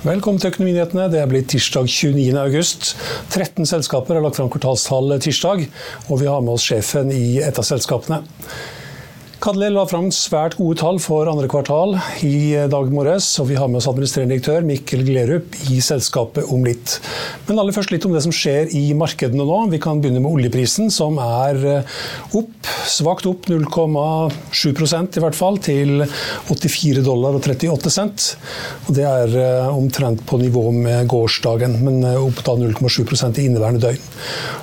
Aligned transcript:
Velkommen 0.00 0.40
til 0.40 0.48
Økonominyhetene. 0.48 1.10
Det 1.12 1.18
er 1.20 1.26
blitt 1.28 1.50
tirsdag 1.52 1.84
29. 1.84 2.30
august. 2.40 2.94
13 3.34 3.66
selskaper 3.68 4.16
har 4.16 4.24
lagt 4.24 4.38
fram 4.38 4.48
kvartalstall 4.48 5.12
tirsdag, 5.20 5.66
og 6.08 6.22
vi 6.22 6.28
har 6.30 6.40
med 6.40 6.54
oss 6.54 6.64
sjefen 6.70 7.12
i 7.12 7.36
et 7.44 7.60
av 7.60 7.66
selskapene. 7.68 8.22
Kadler 9.40 9.70
la 9.72 9.86
fram 9.88 10.10
svært 10.12 10.58
gode 10.58 10.76
tall 10.82 10.98
for 11.00 11.24
andre 11.30 11.48
kvartal 11.48 11.94
i 12.28 12.52
eh, 12.58 12.66
dag 12.68 12.90
morges, 12.92 13.24
og 13.40 13.46
vi 13.48 13.54
har 13.56 13.70
med 13.72 13.78
oss 13.78 13.86
administrerende 13.88 14.34
direktør 14.34 14.66
Mikkel 14.68 15.00
Glerup 15.06 15.54
i 15.72 15.78
selskapet 15.80 16.50
om 16.52 16.66
litt. 16.68 16.98
Men 17.46 17.62
aller 17.62 17.72
først 17.72 17.88
litt 17.94 18.04
om 18.04 18.12
det 18.12 18.20
som 18.20 18.34
skjer 18.36 18.68
i 18.76 18.90
markedene 18.92 19.46
nå. 19.48 19.62
Vi 19.72 19.80
kan 19.80 20.02
begynne 20.02 20.20
med 20.20 20.28
oljeprisen, 20.28 20.92
som 20.92 21.16
er 21.24 21.56
eh, 21.70 21.94
opp, 22.36 22.68
svakt 22.84 23.24
opp 23.30 23.48
0,7 23.48 24.68
i 24.76 25.24
hvert 25.24 25.38
fall, 25.38 25.56
til 25.64 26.04
84 26.50 27.00
dollar 27.08 27.40
og 27.40 27.48
38 27.48 27.94
cent. 27.96 28.28
Og 28.90 28.92
det 29.00 29.08
er 29.08 29.38
eh, 29.40 29.72
omtrent 29.72 30.20
på 30.28 30.42
nivå 30.44 30.66
med 30.82 31.08
gårsdagen, 31.08 31.78
men 31.86 32.04
opp 32.12 32.44
da 32.44 32.58
0,7 32.60 33.00
i 33.40 33.48
inneværende 33.48 33.86
døgn. 33.88 34.04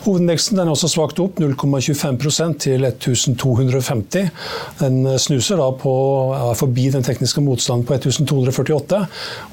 Hovedindeksen 0.05 0.61
er 0.61 0.69
også 0.69 0.93
svakt 0.93 1.17
opp 1.25 1.41
0,25% 1.41 2.61
til 2.69 2.85
1250. 2.93 4.29
Den 4.79 5.05
eh, 5.05 5.17
snuser 5.21 5.59
da 5.61 5.69
på, 5.75 5.93
eh, 6.35 6.45
er 6.51 6.59
forbi 6.59 6.87
den 6.93 7.05
tekniske 7.05 7.43
motstanden 7.43 7.87
på 7.87 7.97
1248, 7.97 9.01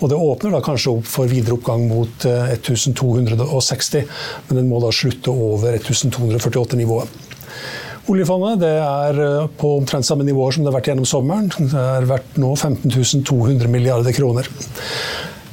og 0.00 0.10
det 0.10 0.20
åpner 0.20 0.56
da 0.56 0.62
kanskje 0.64 0.96
opp 0.98 1.08
for 1.08 1.30
videre 1.30 1.58
oppgang 1.58 1.86
mot 1.90 2.26
eh, 2.28 2.54
1260, 2.56 4.08
men 4.48 4.60
den 4.60 4.70
må 4.70 4.82
da 4.84 4.92
slutte 4.94 5.34
over 5.34 5.78
1248-nivået. 5.80 7.20
Oljefondet 8.12 8.60
det 8.60 8.74
er 8.84 9.46
på 9.56 9.78
omtrent 9.78 10.04
samme 10.04 10.26
nivåer 10.28 10.52
som 10.52 10.64
det 10.64 10.68
har 10.68 10.76
vært 10.76 10.90
gjennom 10.90 11.06
sommeren. 11.08 11.46
Det 11.56 11.84
er 11.96 12.04
verdt 12.10 12.36
nå 12.36 12.50
15 12.52 13.22
200 13.24 13.70
milliarder 13.72 14.12
kroner. 14.12 14.50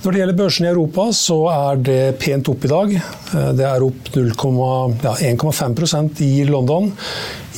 Når 0.02 0.16
det 0.16 0.18
gjelder 0.18 0.38
børsene 0.38 0.66
i 0.66 0.72
Europa, 0.72 1.04
så 1.14 1.36
er 1.54 1.82
det 1.86 2.18
pent 2.24 2.48
opp 2.50 2.64
i 2.66 2.70
dag. 2.72 2.94
Eh, 2.98 3.52
det 3.54 3.66
er 3.68 3.84
opp 3.86 4.08
1,5% 4.18 6.24
i 6.26 6.42
London. 6.50 6.88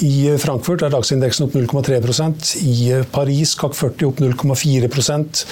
I 0.04 0.34
Frankfurt 0.42 0.82
er 0.84 0.92
dagsindeksen 0.92 1.46
opp 1.46 1.53
0,3% 1.56 2.58
I 2.66 3.06
Paris 3.14 3.53
CAC 3.56 3.78
40 3.78 4.08
opp 4.09 4.18
0,4% 4.20 5.44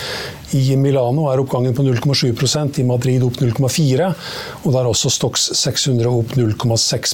I 0.57 0.75
Milano 0.81 1.27
er 1.31 1.39
oppgangen 1.43 1.75
på 1.77 1.85
0,7% 1.85 2.81
i 2.81 2.87
Madrid 2.89 3.23
opp 3.23 3.37
0,4 3.39 4.09
og 4.65 4.73
da 4.73 4.81
er 4.81 4.89
også 4.89 5.13
Stox 5.13 5.45
600 5.61 6.09
opp 6.09 6.33
0,6 6.35 7.13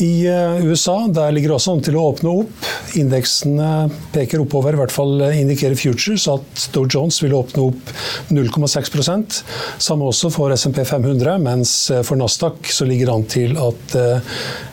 i 0.00 0.26
eh, 0.26 0.64
USA 0.64 0.96
der 1.12 1.32
ligger 1.34 1.52
det 1.52 1.56
også 1.58 1.74
an 1.76 1.82
til 1.84 1.98
å 1.98 2.06
åpne 2.10 2.32
opp. 2.42 2.68
Indeksene 2.98 3.90
peker 4.14 4.42
oppover, 4.42 4.74
i 4.74 4.80
hvert 4.80 4.94
fall 4.94 5.20
eh, 5.26 5.40
indikerer 5.42 5.78
Futures 5.78 6.26
at 6.32 6.66
Dow 6.74 6.88
Jones 6.88 7.20
vil 7.22 7.36
åpne 7.36 7.66
opp 7.68 7.92
0,6% 8.32 9.40
Samme 9.80 10.08
også 10.08 10.32
for 10.34 10.54
SMP 10.56 10.82
500, 10.88 11.36
mens 11.44 11.74
eh, 11.92 12.04
for 12.06 12.20
Nasdaq 12.20 12.72
så 12.72 12.88
ligger 12.88 13.10
det 13.10 13.16
an 13.18 13.30
til 13.36 13.56
at 13.60 13.96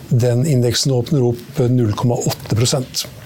den 0.08 0.46
indeksen 0.48 0.94
åpner 0.96 1.26
opp 1.34 1.60
0,8 1.60 3.17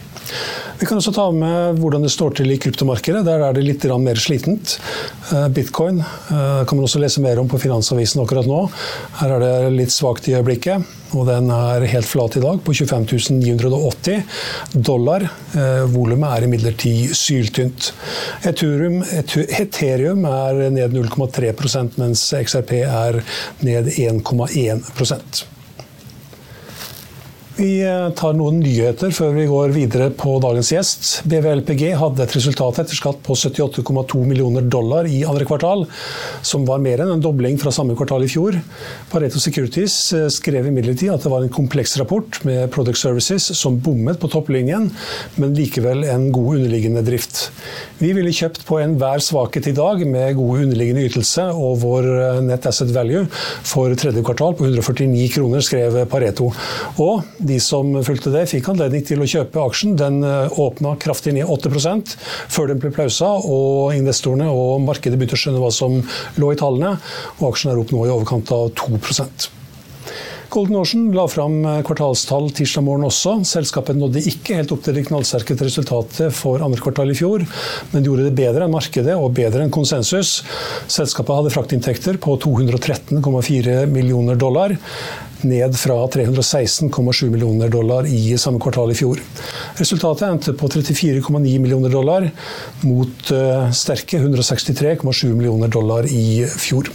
vi 0.81 0.87
kan 0.89 0.97
også 0.97 1.11
ta 1.13 1.27
med 1.35 1.77
hvordan 1.77 2.01
det 2.01 2.09
står 2.09 2.33
til 2.39 2.49
i 2.49 2.57
kryptomarkedet. 2.57 3.21
Der 3.27 3.43
er 3.45 3.53
det 3.53 3.61
litt 3.67 3.83
mer 4.01 4.17
slitent. 4.17 4.79
Eh, 5.29 5.47
bitcoin 5.53 5.99
eh, 6.01 6.63
kan 6.65 6.73
man 6.77 6.87
også 6.87 7.01
lese 7.03 7.21
mer 7.21 7.37
om 7.37 7.49
på 7.51 7.59
Finansavisen 7.61 8.23
akkurat 8.23 8.49
nå. 8.49 8.63
Her 9.19 9.35
er 9.35 9.45
det 9.45 9.75
litt 9.75 9.93
svakt 9.93 10.25
i 10.31 10.33
øyeblikket, 10.39 10.81
og 11.13 11.29
den 11.29 11.51
er 11.53 11.85
helt 11.93 12.09
flat 12.09 12.39
i 12.39 12.41
dag 12.41 12.63
på 12.65 12.73
25 12.73 13.37
980 13.43 14.25
dollar. 14.73 15.27
Eh, 15.53 15.85
volumet 15.93 16.33
er 16.33 16.49
imidlertid 16.49 17.13
syltynt. 17.13 17.93
Ethereum, 18.41 19.03
Ethereum 19.05 20.25
er 20.33 20.65
ned 20.73 20.97
0,3% 20.97 22.01
mens 22.01 22.25
XRP 22.41 22.77
er 22.87 23.21
ned 23.61 23.93
1,1 23.93 25.51
vi 27.61 27.81
eh, 27.85 28.09
tar 28.17 28.33
noen 28.37 28.59
nyheter 28.61 29.11
før 29.13 29.35
vi 29.35 29.45
går 29.49 29.73
videre 29.75 30.07
på 30.17 30.33
dagens 30.41 30.71
gjest. 30.73 31.09
BVLPG 31.29 31.91
hadde 31.99 32.23
et 32.25 32.33
resultat 32.33 32.79
etter 32.81 32.97
skatt 32.97 33.19
på 33.25 33.35
78,2 33.37 34.21
millioner 34.25 34.65
dollar 34.65 35.05
i 35.09 35.21
andre 35.27 35.45
kvartal, 35.45 35.85
som 36.45 36.65
var 36.67 36.81
mer 36.81 37.03
enn 37.03 37.13
en 37.15 37.23
dobling 37.23 37.59
fra 37.61 37.73
samme 37.73 37.93
kvartal 37.97 38.25
i 38.25 38.29
fjor. 38.31 38.57
Pareto 39.11 39.41
Securities 39.41 39.97
eh, 40.17 40.27
skrev 40.33 40.71
imidlertid 40.71 41.13
at 41.13 41.25
det 41.25 41.33
var 41.33 41.45
en 41.45 41.53
kompleks 41.53 41.93
rapport 42.01 42.39
med 42.47 42.71
Product 42.73 42.99
Services 43.01 43.51
som 43.59 43.77
bommet 43.83 44.19
på 44.21 44.31
topplinjen, 44.31 44.89
men 45.37 45.55
likevel 45.57 46.05
en 46.09 46.29
god 46.33 46.61
underliggende 46.61 47.05
drift. 47.05 47.43
Vi 48.01 48.09
ville 48.17 48.33
kjøpt 48.33 48.65
på 48.65 48.79
enhver 48.81 49.21
svakhet 49.21 49.69
i 49.69 49.75
dag 49.77 50.01
med 50.09 50.39
god 50.39 50.65
underliggende 50.65 51.05
ytelse 51.11 51.45
og 51.53 51.77
vår 51.85 52.09
eh, 52.15 52.41
net 52.49 52.65
asset 52.71 52.89
value 52.95 53.27
for 53.35 53.93
tredje 53.93 54.25
kvartal 54.25 54.57
på 54.57 54.65
149 54.71 55.29
kroner, 55.37 55.61
skrev 55.65 56.01
Pareto. 56.09 56.49
Og 56.97 57.21
de 57.51 57.59
som 57.63 57.93
fulgte 58.07 58.33
det, 58.33 58.47
fikk 58.51 58.71
anledning 58.71 59.05
til 59.07 59.21
å 59.21 59.29
kjøpe 59.29 59.61
aksjen. 59.67 59.95
Den 59.99 60.21
eh, 60.27 60.59
åpna 60.61 60.95
kraftig 61.01 61.35
ned 61.37 61.49
8% 61.51 62.15
før 62.51 62.71
den 62.71 62.81
ble 62.81 62.93
pausa, 62.95 63.33
og 63.43 63.95
investorene 63.97 64.49
og 64.51 64.81
markedet 64.87 65.19
begynte 65.19 65.39
å 65.39 65.43
skjønne 65.45 65.63
hva 65.63 65.71
som 65.75 65.99
lå 66.41 66.53
i 66.53 66.59
tallene. 66.59 66.97
og 67.39 67.49
Aksjen 67.51 67.73
er 67.73 67.81
opp 67.81 67.95
nå 67.95 68.05
i 68.07 68.13
overkant 68.13 68.53
av 68.55 68.71
2 68.79 69.60
Golden 70.51 70.75
Ocean 70.75 71.11
la 71.15 71.23
fram 71.31 71.61
eh, 71.65 71.77
kvartalstall 71.87 72.49
tirsdag 72.51 72.83
morgen 72.83 73.07
også. 73.07 73.37
Selskapet 73.47 73.95
nådde 73.95 74.19
ikke 74.27 74.57
helt 74.57 74.73
opp 74.75 74.81
til 74.83 74.97
det 74.97 75.05
knallsterke 75.07 75.55
resultatet 75.55 76.35
for 76.35 76.59
andre 76.65 76.81
kvartal 76.83 77.13
i 77.13 77.15
fjor, 77.15 77.45
men 77.93 78.03
gjorde 78.03 78.25
det 78.27 78.33
bedre 78.35 78.65
enn 78.67 78.73
markedet 78.73 79.15
og 79.15 79.31
bedre 79.37 79.63
enn 79.63 79.71
konsensus. 79.71 80.41
Selskapet 80.91 81.37
hadde 81.37 81.53
fraktinntekter 81.55 82.19
på 82.19 82.35
213,4 82.43 83.85
millioner 83.93 84.39
dollar 84.41 84.75
ned 85.47 85.77
fra 85.79 85.95
316,7 86.11 87.29
millioner 87.31 87.71
dollar 87.71 88.09
i 88.11 88.35
samme 88.35 88.59
kvartal 88.61 88.91
i 88.91 88.97
fjor. 88.99 89.21
Resultatet 89.79 90.25
endte 90.27 90.55
på 90.59 90.67
34,9 90.67 91.31
millioner 91.63 91.95
dollar 91.95 92.27
mot 92.83 93.31
eh, 93.37 93.71
sterke 93.71 94.19
163,7 94.19 95.31
millioner 95.31 95.71
dollar 95.71 96.11
i 96.11 96.43
fjor. 96.59 96.91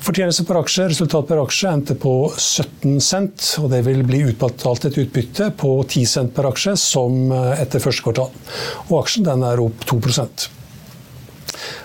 Fortjeneste 0.00 0.46
per 0.48 0.56
aksje, 0.62 0.86
resultat 0.88 1.26
per 1.28 1.42
aksje 1.42 1.70
endte 1.74 1.94
på 2.00 2.14
17 2.32 3.02
cent, 3.04 3.50
og 3.60 3.68
det 3.74 3.82
vil 3.84 4.00
bli 4.08 4.22
utbetalt 4.30 4.86
et 4.88 4.96
utbytte 5.02 5.50
på 5.60 5.74
10 5.84 6.06
cent 6.08 6.32
per 6.36 6.48
aksje, 6.48 6.72
som 6.80 7.28
eh, 7.28 7.60
etter 7.60 7.84
første 7.84 8.06
kvartal. 8.06 8.32
Og 8.88 8.94
aksjen 9.02 9.28
den 9.28 9.44
er 9.44 9.60
opp 9.60 9.84
2 9.90 10.00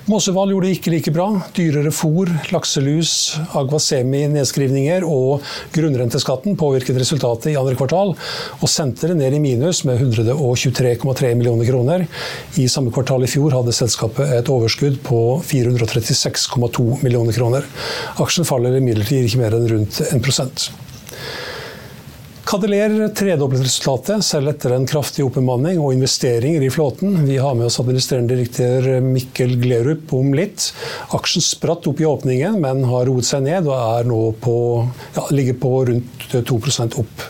Måsehval 0.06 0.52
gjorde 0.54 0.68
det 0.70 0.76
ikke 0.78 0.92
like 0.94 1.12
bra. 1.16 1.26
Dyrere 1.58 1.90
fôr, 1.90 2.30
lakselus, 2.54 3.40
Aguasemi-nedskrivninger 3.58 5.02
og 5.02 5.42
grunnrenteskatten 5.74 6.54
påvirket 6.62 7.00
resultatet 7.02 7.50
i 7.50 7.56
andre 7.58 7.74
kvartal, 7.80 8.14
og 8.14 8.70
sendte 8.70 9.10
det 9.10 9.18
ned 9.18 9.34
i 9.34 9.42
minus 9.42 9.82
med 9.90 10.04
123,3 10.06 11.34
millioner 11.34 11.66
kroner. 11.66 12.06
I 12.62 12.68
samme 12.70 12.94
kvartal 12.94 13.26
i 13.26 13.32
fjor 13.34 13.58
hadde 13.58 13.74
selskapet 13.74 14.30
et 14.38 14.54
overskudd 14.54 15.02
på 15.10 15.22
436,2 15.42 17.02
millioner 17.02 17.34
kroner. 17.34 17.66
Aksjen 18.22 18.46
faller 18.46 18.78
imidlertid 18.78 19.26
ikke 19.26 19.42
mer 19.42 19.58
enn 19.58 19.72
rundt 19.74 20.04
1 20.06 20.22
Cadeler 22.46 23.08
tredoblet 23.18 23.64
resultatet, 23.64 24.22
selv 24.22 24.52
etter 24.52 24.76
en 24.76 24.84
kraftig 24.86 25.24
oppbemanning 25.26 25.80
og 25.82 25.96
investeringer 25.96 26.62
i 26.62 26.70
flåten. 26.70 27.24
Vi 27.26 27.40
har 27.42 27.56
med 27.58 27.66
oss 27.66 27.80
administrerende 27.82 28.36
direktør 28.36 29.00
Mikkel 29.02 29.56
Glerup 29.64 30.14
om 30.14 30.30
litt. 30.38 30.68
Aksjen 31.18 31.42
spratt 31.42 31.88
opp 31.90 32.04
i 32.04 32.06
åpningen, 32.06 32.60
men 32.62 32.84
har 32.86 33.08
roet 33.10 33.26
seg 33.26 33.48
ned 33.48 33.66
og 33.66 33.74
er 33.80 34.06
nå 34.06 34.20
på, 34.44 34.58
ja, 35.16 35.24
ligger 35.34 35.58
på 35.64 35.72
rundt 35.90 36.28
2 36.36 36.60
opp. 37.02 37.26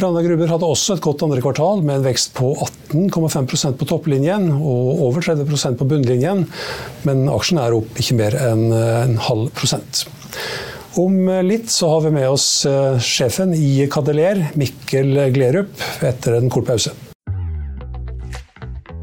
Rana 0.00 0.24
Gruber 0.24 0.48
hadde 0.54 0.72
også 0.72 0.96
et 0.96 1.04
godt 1.04 1.26
andre 1.26 1.44
kvartal, 1.44 1.84
med 1.84 1.98
en 1.98 2.08
vekst 2.08 2.32
på 2.40 2.54
18,5% 2.56 3.76
på 3.76 3.90
topplinjen 3.90 4.48
og 4.56 5.04
over 5.10 5.28
30% 5.28 5.76
på 5.76 5.90
bunnlinjen, 5.92 6.46
men 7.04 7.28
aksjen 7.28 7.60
er 7.60 7.76
opp 7.76 8.00
ikke 8.00 8.16
mer 8.16 8.40
enn 8.48 8.70
en 8.72 9.20
halv 9.28 9.52
prosent. 9.60 10.06
Om 10.98 11.28
litt 11.46 11.70
så 11.70 11.88
har 11.92 12.00
vi 12.08 12.10
med 12.10 12.26
oss 12.28 12.66
eh, 12.66 12.98
sjefen 12.98 13.54
i 13.54 13.86
Kadeler, 13.90 14.48
Mikkel 14.58 15.30
Glerup, 15.30 15.78
etter 16.02 16.40
en 16.40 16.50
kort 16.50 16.66
pause. 16.66 16.96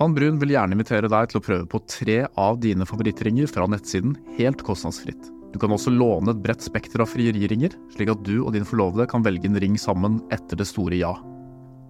Van 0.00 0.14
Brun 0.16 0.38
vil 0.40 0.54
gjerne 0.54 0.72
invitere 0.72 1.10
deg 1.12 1.28
til 1.28 1.36
å 1.36 1.44
prøve 1.44 1.66
på 1.68 1.78
tre 1.84 2.22
av 2.40 2.56
dine 2.62 2.86
favorittringer 2.88 3.44
fra 3.52 3.66
nettsiden 3.68 4.14
helt 4.38 4.62
kostnadsfritt. 4.64 5.28
Du 5.52 5.58
kan 5.60 5.74
også 5.74 5.92
låne 5.92 6.32
et 6.32 6.40
bredt 6.40 6.64
spekter 6.64 7.02
av 7.04 7.10
frieriringer, 7.12 7.74
slik 7.92 8.08
at 8.14 8.22
du 8.24 8.38
og 8.40 8.54
din 8.56 8.64
forlovede 8.64 9.04
kan 9.10 9.20
velge 9.26 9.44
en 9.50 9.60
ring 9.60 9.76
sammen 9.80 10.16
etter 10.32 10.56
det 10.56 10.64
store 10.70 10.96
ja. 10.96 11.12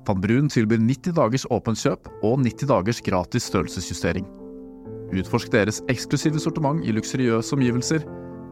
Van 0.09 0.19
Brun 0.19 0.51
tilbyr 0.51 0.83
90 0.83 1.15
dagers 1.21 1.47
åpent 1.55 1.79
kjøp 1.79 2.11
og 2.27 2.43
90 2.43 2.67
dagers 2.73 3.01
gratis 3.07 3.47
størrelsesjustering. 3.53 4.27
Utforsk 5.15 5.49
deres 5.55 5.79
eksklusive 5.93 6.43
sortiment 6.43 6.83
i 6.83 6.91
luksuriøse 6.97 7.55
omgivelser. 7.55 8.03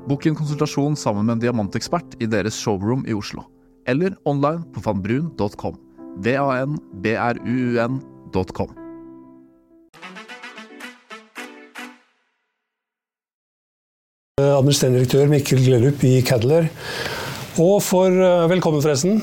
Bok 0.06 0.22
en 0.30 0.38
konsultasjon 0.38 0.94
sammen 0.94 1.26
med 1.26 1.34
en 1.34 1.42
diamantekspert 1.48 2.14
i 2.22 2.30
deres 2.30 2.54
showroom 2.62 3.02
i 3.10 3.14
Oslo. 3.16 3.42
Eller 3.90 4.14
online 4.22 4.62
på 4.70 4.78
vanbrun.com. 4.86 5.74
V-a-n-b-r-u-u-n.com. 6.22 6.78
Administrerende 14.38 15.00
direktør 15.00 15.30
Mikkel 15.30 15.62
Glelup 15.64 16.02
i 16.06 16.18
Cadler. 16.26 16.68
Og 17.58 17.80
for 17.82 18.12
eh, 18.12 18.44
Velkommen, 18.52 18.82
forresten. 18.84 19.18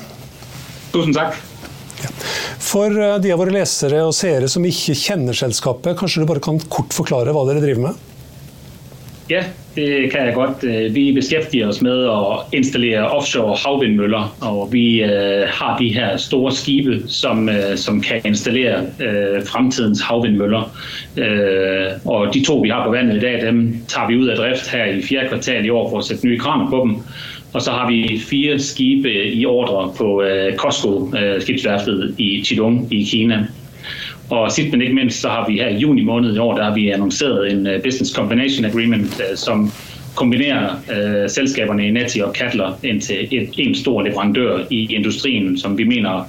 Tusen 0.92 1.16
takk. 1.16 1.38
For 2.60 2.92
eh, 2.92 3.16
de 3.24 3.32
av 3.32 3.40
våre 3.40 3.56
lesere 3.56 4.02
og 4.04 4.16
seere 4.18 4.50
som 4.52 4.66
ikke 4.68 4.98
kjenner 5.00 5.38
selskapet, 5.38 5.96
kanskje 6.00 6.24
du 6.24 6.28
bare 6.30 6.44
kan 6.44 6.60
kort 6.68 6.96
forklare 6.96 7.32
hva 7.36 7.46
dere 7.48 7.64
driver 7.64 7.88
med? 7.88 8.04
Ja, 9.30 9.44
det 9.76 10.12
kan 10.12 10.26
jeg 10.26 10.34
godt. 10.34 10.64
Øh, 10.64 10.96
vi 10.96 11.12
beskæftiger 11.12 11.68
os 11.68 11.82
med 11.82 12.06
at 12.06 12.58
installere 12.58 13.10
offshore 13.10 13.58
havvindmøller, 13.66 14.38
og 14.42 14.70
vi 14.74 15.04
øh, 15.04 15.48
har 15.48 15.78
de 15.78 15.94
her 15.94 16.18
store 16.18 16.52
skibe, 16.52 17.04
som, 17.08 17.50
øh, 17.50 17.78
som 17.78 18.02
kan 18.02 18.22
installere 18.26 18.80
øh, 18.80 19.46
fremtidens 19.46 20.02
havvindmøller. 20.02 20.78
Øh, 21.18 21.88
og 22.06 22.34
de 22.34 22.46
to, 22.46 22.58
vi 22.58 22.70
har 22.70 22.86
på 22.86 22.92
vandet 22.92 23.16
i 23.16 23.20
dag, 23.20 23.42
dem 23.42 23.78
tager 23.88 24.08
vi 24.08 24.18
ud 24.18 24.28
af 24.28 24.38
drift 24.38 24.72
her 24.72 24.86
i 24.86 25.02
fjerde 25.02 25.28
kvartal 25.28 25.66
i 25.66 25.70
år 25.70 25.90
for 25.90 25.98
at 25.98 26.04
sætte 26.04 26.28
nye 26.28 26.40
kraner 26.40 26.70
på 26.70 26.82
dem. 26.86 26.96
Og 27.54 27.62
så 27.62 27.72
har 27.72 27.92
vi 27.92 28.20
fire 28.30 28.60
skibe 28.60 29.26
i 29.34 29.46
ordre 29.46 29.94
på 29.98 30.24
COSCO, 30.56 31.14
skibsværftet 31.40 32.16
i 32.18 32.44
Qidong 32.46 32.94
i 32.94 33.04
Kina. 33.04 33.48
Og 34.30 34.52
sidst 34.52 34.72
men 34.72 34.82
ikke 34.82 34.96
mindst, 34.96 35.22
så 35.22 35.30
har 35.30 35.46
vi 35.48 35.60
her 35.60 35.68
i 35.68 35.78
juni 35.78 36.04
måned 36.04 36.36
i 36.36 36.40
år, 36.40 36.56
der 36.58 36.64
har 36.64 36.74
vi 36.74 36.90
annonceret 36.90 37.52
en 37.52 37.68
uh, 37.68 37.82
Business 37.84 38.14
Combination 38.16 38.66
Agreement, 38.66 39.22
uh, 39.22 39.36
som 39.36 39.72
kombinerer 40.16 40.76
uh, 40.90 41.30
selskaberne 41.30 41.88
i 41.88 41.92
Neti 41.92 42.22
og 42.22 42.34
Kattler 42.34 42.74
ind 42.84 43.02
til 43.02 43.28
et, 43.32 43.50
en 43.58 43.76
stor 43.76 44.02
leverandør 44.02 44.66
i 44.70 44.96
industrien, 44.96 45.60
som 45.60 45.78
vi 45.78 45.84
mener 45.84 46.26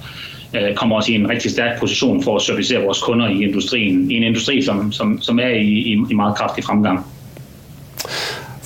uh, 0.53 0.75
kommer 0.75 0.95
også 0.95 1.11
i 1.11 1.15
en 1.15 1.29
rigtig 1.29 1.51
stærk 1.51 1.79
position 1.79 2.23
for 2.23 2.35
at 2.35 2.41
servicere 2.41 2.83
vores 2.83 3.01
kunder 3.01 3.29
i 3.29 3.43
industrien. 3.43 4.11
I 4.11 4.15
en 4.15 4.23
industri, 4.23 4.61
som, 4.61 4.91
som, 4.91 5.21
som 5.21 5.39
er 5.39 5.49
i, 5.55 5.93
i, 5.93 5.97
i 6.09 6.13
meget 6.13 6.37
kraftig 6.37 6.63
fremgang. 6.63 6.99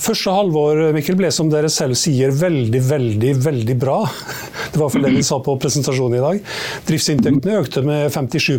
Første 0.02 0.30
halvår 0.34 0.88
Mikkel, 0.92 1.14
ble 1.16 1.30
som 1.30 1.50
dere 1.50 1.68
selv 1.70 1.94
sier 1.94 2.32
veldig, 2.34 2.80
veldig, 2.90 3.36
veldig 3.44 3.76
bra. 3.78 4.00
Det 4.72 4.80
var 4.80 4.88
for 4.88 5.04
det 5.04 5.10
vi 5.12 5.22
sa 5.22 5.38
på 5.44 5.56
presentasjonen 5.60 6.16
i 6.18 6.22
dag. 6.22 6.54
Driftsinntektene 6.88 7.58
økte 7.60 7.82
med 7.84 8.08
57 8.14 8.56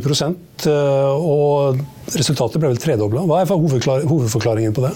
eh, 0.70 0.76
og 1.18 1.82
resultatet 2.14 2.62
ble 2.62 2.70
vel 2.70 2.82
tredobla. 2.82 3.26
Hva 3.26 3.42
er 3.42 3.50
hovedforklaringen 3.50 4.76
på 4.78 4.86
det? 4.86 4.94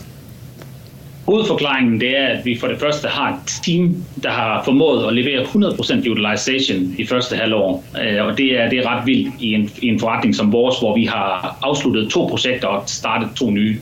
Hovedforklaringen 1.27 1.97
det 1.99 2.13
er, 2.15 2.27
at 2.37 2.45
vi 2.45 2.53
for 2.55 2.71
det 2.71 2.79
første 2.79 3.09
har 3.11 3.33
et 3.33 3.55
team, 3.65 3.89
der 4.23 4.31
har 4.31 4.61
formået 4.63 5.07
at 5.09 5.13
levere 5.17 5.43
100% 5.43 6.05
utilization 6.07 6.85
i 6.97 7.07
første 7.07 7.35
halvår. 7.35 7.81
Eh, 7.99 8.21
og 8.23 8.37
det 8.37 8.47
er, 8.55 8.69
det 8.69 8.79
er 8.79 8.87
ret 8.87 9.03
vildt 9.09 9.41
i 9.41 9.53
en, 9.57 9.67
i 9.81 9.89
en 9.89 9.99
forretning 9.99 10.35
som 10.35 10.53
vores, 10.53 10.79
hvor 10.79 10.95
vi 10.95 11.03
har 11.09 11.57
afsluttet 11.65 12.11
to 12.13 12.27
projekter 12.29 12.67
og 12.67 12.89
startet 12.89 13.35
to 13.35 13.49
nye. 13.51 13.75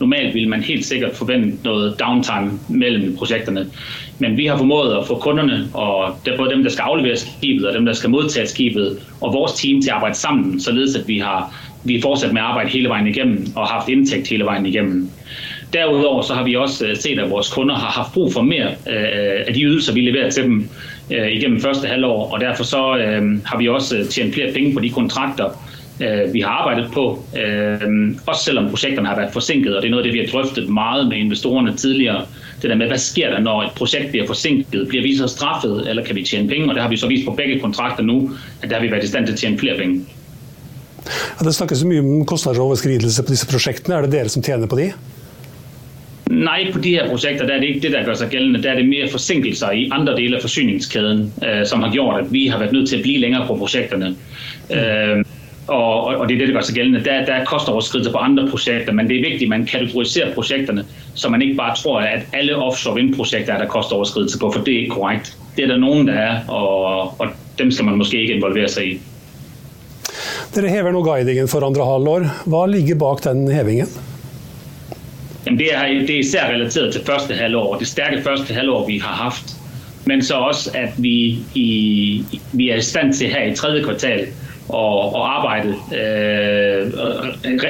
Normalt 0.00 0.34
vil 0.34 0.48
man 0.48 0.62
helt 0.62 0.84
sikkert 0.84 1.16
forvente 1.16 1.56
noget 1.64 2.00
downtime 2.00 2.58
mellem 2.68 3.16
projekterne. 3.16 3.66
Men 4.18 4.36
vi 4.36 4.46
har 4.46 4.56
formået 4.56 4.96
at 4.96 5.06
få 5.06 5.18
kunderne, 5.18 5.68
og 5.74 6.16
det 6.24 6.32
er 6.32 6.36
både 6.36 6.50
dem, 6.50 6.62
der 6.62 6.70
skal 6.70 6.82
aflevere 6.82 7.16
skibet, 7.16 7.66
og 7.66 7.74
dem, 7.74 7.84
der 7.84 7.92
skal 7.92 8.10
modtage 8.10 8.46
skibet, 8.46 8.98
og 9.20 9.34
vores 9.34 9.52
team 9.52 9.82
til 9.82 9.90
at 9.90 9.94
arbejde 9.94 10.14
sammen, 10.14 10.60
således 10.60 10.96
at 10.96 11.08
vi 11.08 11.18
har 11.18 11.54
vi 11.84 11.96
er 11.96 12.02
fortsat 12.02 12.32
med 12.32 12.40
at 12.40 12.46
arbejde 12.46 12.70
hele 12.70 12.88
vejen 12.88 13.06
igennem 13.06 13.46
og 13.56 13.66
har 13.66 13.74
haft 13.74 13.88
indtægt 13.88 14.28
hele 14.28 14.44
vejen 14.44 14.66
igennem. 14.66 15.10
Derudover 15.72 16.22
så 16.22 16.34
har 16.34 16.44
vi 16.44 16.56
også 16.56 16.86
øh, 16.86 16.96
set, 16.96 17.18
at 17.18 17.30
vores 17.30 17.52
kunder 17.52 17.74
har 17.74 17.90
haft 17.90 18.12
brug 18.12 18.32
for 18.32 18.42
mere 18.42 18.68
øh, 18.68 19.44
af 19.46 19.54
de 19.54 19.62
ydelser, 19.62 19.94
vi 19.94 20.00
leverer 20.00 20.30
til 20.30 20.42
dem 20.42 20.68
øh, 21.10 21.28
igennem 21.32 21.60
første 21.60 21.88
halvår, 21.88 22.32
og 22.32 22.40
derfor 22.40 22.64
så 22.64 22.96
øh, 22.96 23.22
har 23.44 23.58
vi 23.58 23.68
også 23.68 23.98
øh, 23.98 24.06
tjent 24.06 24.34
flere 24.34 24.52
penge 24.52 24.74
på 24.74 24.80
de 24.80 24.90
kontrakter, 24.90 25.44
øh, 26.00 26.34
vi 26.34 26.40
har 26.40 26.50
arbejdet 26.50 26.90
på, 26.92 27.24
øh, 27.38 27.80
også 28.26 28.44
selvom 28.44 28.68
projekterne 28.70 29.08
har 29.08 29.16
været 29.16 29.32
forsinket, 29.32 29.76
og 29.76 29.82
det 29.82 29.88
er 29.88 29.90
noget 29.90 30.04
af 30.04 30.12
det, 30.12 30.20
vi 30.20 30.26
har 30.26 30.32
drøftet 30.32 30.68
meget 30.68 31.08
med 31.08 31.16
investorerne 31.16 31.76
tidligere, 31.76 32.26
det 32.62 32.70
der 32.70 32.76
med, 32.76 32.86
hvad 32.86 32.98
sker 32.98 33.30
der, 33.30 33.40
når 33.40 33.62
et 33.62 33.70
projekt 33.76 34.10
bliver 34.10 34.26
forsinket? 34.26 34.88
Bliver 34.88 35.02
vi 35.02 35.16
så 35.16 35.26
straffet, 35.26 35.88
eller 35.90 36.04
kan 36.04 36.16
vi 36.16 36.22
tjene 36.22 36.48
penge? 36.48 36.68
Og 36.68 36.74
det 36.74 36.82
har 36.82 36.90
vi 36.90 36.96
så 36.96 37.08
vist 37.08 37.26
på 37.26 37.32
begge 37.32 37.60
kontrakter 37.60 38.02
nu, 38.02 38.30
at 38.62 38.70
der 38.70 38.76
har 38.76 38.82
vi 38.82 38.90
været 38.90 39.04
i 39.04 39.08
stand 39.08 39.26
til 39.26 39.32
at 39.32 39.38
tjene 39.38 39.58
flere 39.58 39.76
penge. 39.78 40.04
Ja, 41.40 41.44
det 41.44 41.54
snakkes 41.54 41.78
så 41.78 41.86
mye 41.86 41.98
om 41.98 42.26
kostnadsoverskridelse 42.26 43.22
på 43.22 43.28
disse 43.28 43.46
prosjektene. 43.46 43.94
Er 43.94 44.02
det 44.02 44.12
dere 44.12 44.28
som 44.28 44.42
tjener 44.42 44.66
på 44.66 44.76
de? 44.76 44.92
Nej, 46.30 46.72
på 46.72 46.78
de 46.78 46.90
her 46.90 47.08
projekter, 47.08 47.46
der 47.46 47.54
er 47.54 47.60
det 47.60 47.66
ikke 47.66 47.80
det, 47.80 47.92
der 47.92 48.04
gør 48.04 48.14
sig 48.14 48.28
gældende. 48.28 48.62
Der 48.62 48.70
er 48.70 48.76
det 48.76 48.88
mere 48.88 49.08
forsinkelser 49.10 49.70
i 49.70 49.88
andre 49.92 50.16
dele 50.16 50.36
af 50.36 50.40
forsyningskæden, 50.42 51.32
øh, 51.44 51.66
som 51.66 51.80
har 51.80 51.92
gjort, 51.92 52.20
at 52.20 52.32
vi 52.32 52.46
har 52.46 52.58
været 52.58 52.72
nødt 52.72 52.88
til 52.88 52.96
at 52.96 53.02
blive 53.02 53.18
længere 53.18 53.46
på 53.46 53.56
projekterne. 53.56 54.16
Øh, 54.70 55.24
og, 55.70 56.04
og 56.04 56.28
det 56.28 56.34
er 56.34 56.38
det, 56.38 56.48
der 56.48 56.54
gør 56.54 56.60
sig 56.60 56.74
gældende. 56.74 57.04
Der, 57.04 57.24
der 57.24 57.32
er 57.32 57.44
kostoverskridelser 57.44 58.12
på 58.12 58.18
andre 58.18 58.48
projekter, 58.50 58.92
men 58.92 59.08
det 59.08 59.16
er 59.16 59.22
vigtigt, 59.22 59.42
at 59.42 59.48
man 59.48 59.66
kategoriserer 59.66 60.34
projekterne, 60.34 60.84
så 61.14 61.28
man 61.28 61.42
ikke 61.42 61.54
bare 61.54 61.76
tror, 61.76 62.00
at 62.00 62.22
alle 62.32 62.56
offshore 62.56 62.94
vindprojekter 62.94 63.54
er 63.54 63.58
der 63.58 63.66
kostoverskridelser 63.66 64.38
på, 64.38 64.52
for 64.52 64.64
det 64.64 64.74
er 64.74 64.78
ikke 64.78 64.90
korrekt. 64.90 65.36
Det 65.56 65.64
er 65.64 65.68
der 65.68 65.76
nogen, 65.76 66.08
der 66.08 66.14
er, 66.14 66.48
og, 66.48 67.20
og 67.20 67.26
dem 67.58 67.70
skal 67.70 67.84
man 67.84 67.98
måske 67.98 68.20
ikke 68.20 68.34
involvere 68.34 68.68
sig 68.68 68.92
i. 68.92 69.00
Dere 70.54 70.68
hever 70.68 70.90
nå 70.90 71.02
guidingen 71.02 71.48
for 71.48 71.62
andre 71.66 71.84
halvår. 71.86 72.24
Hva 72.50 72.66
ligger 72.66 72.98
bak 72.98 73.22
den 73.24 73.46
hevingen? 73.52 73.86
Jamen 75.46 75.58
det, 75.58 75.74
er, 75.74 75.86
det 75.86 76.10
er 76.10 76.18
især 76.18 76.50
relateret 76.50 76.92
til 76.92 77.04
første 77.06 77.34
halvår, 77.34 77.76
det 77.78 77.86
stærke 77.86 78.22
første 78.22 78.54
halvår, 78.54 78.86
vi 78.86 78.98
har 78.98 79.14
haft. 79.14 79.56
Men 80.04 80.22
så 80.24 80.34
også, 80.34 80.70
at 80.74 80.90
vi, 80.98 81.38
i, 81.54 82.24
vi 82.52 82.70
er 82.70 82.76
i 82.76 82.82
stand 82.82 83.14
til 83.14 83.28
her 83.28 83.44
i 83.52 83.54
tredje 83.54 83.82
kvartal 83.82 84.26
og, 84.74 85.14
og 85.14 85.36
arbejdet 85.36 85.74
øh, 85.92 86.92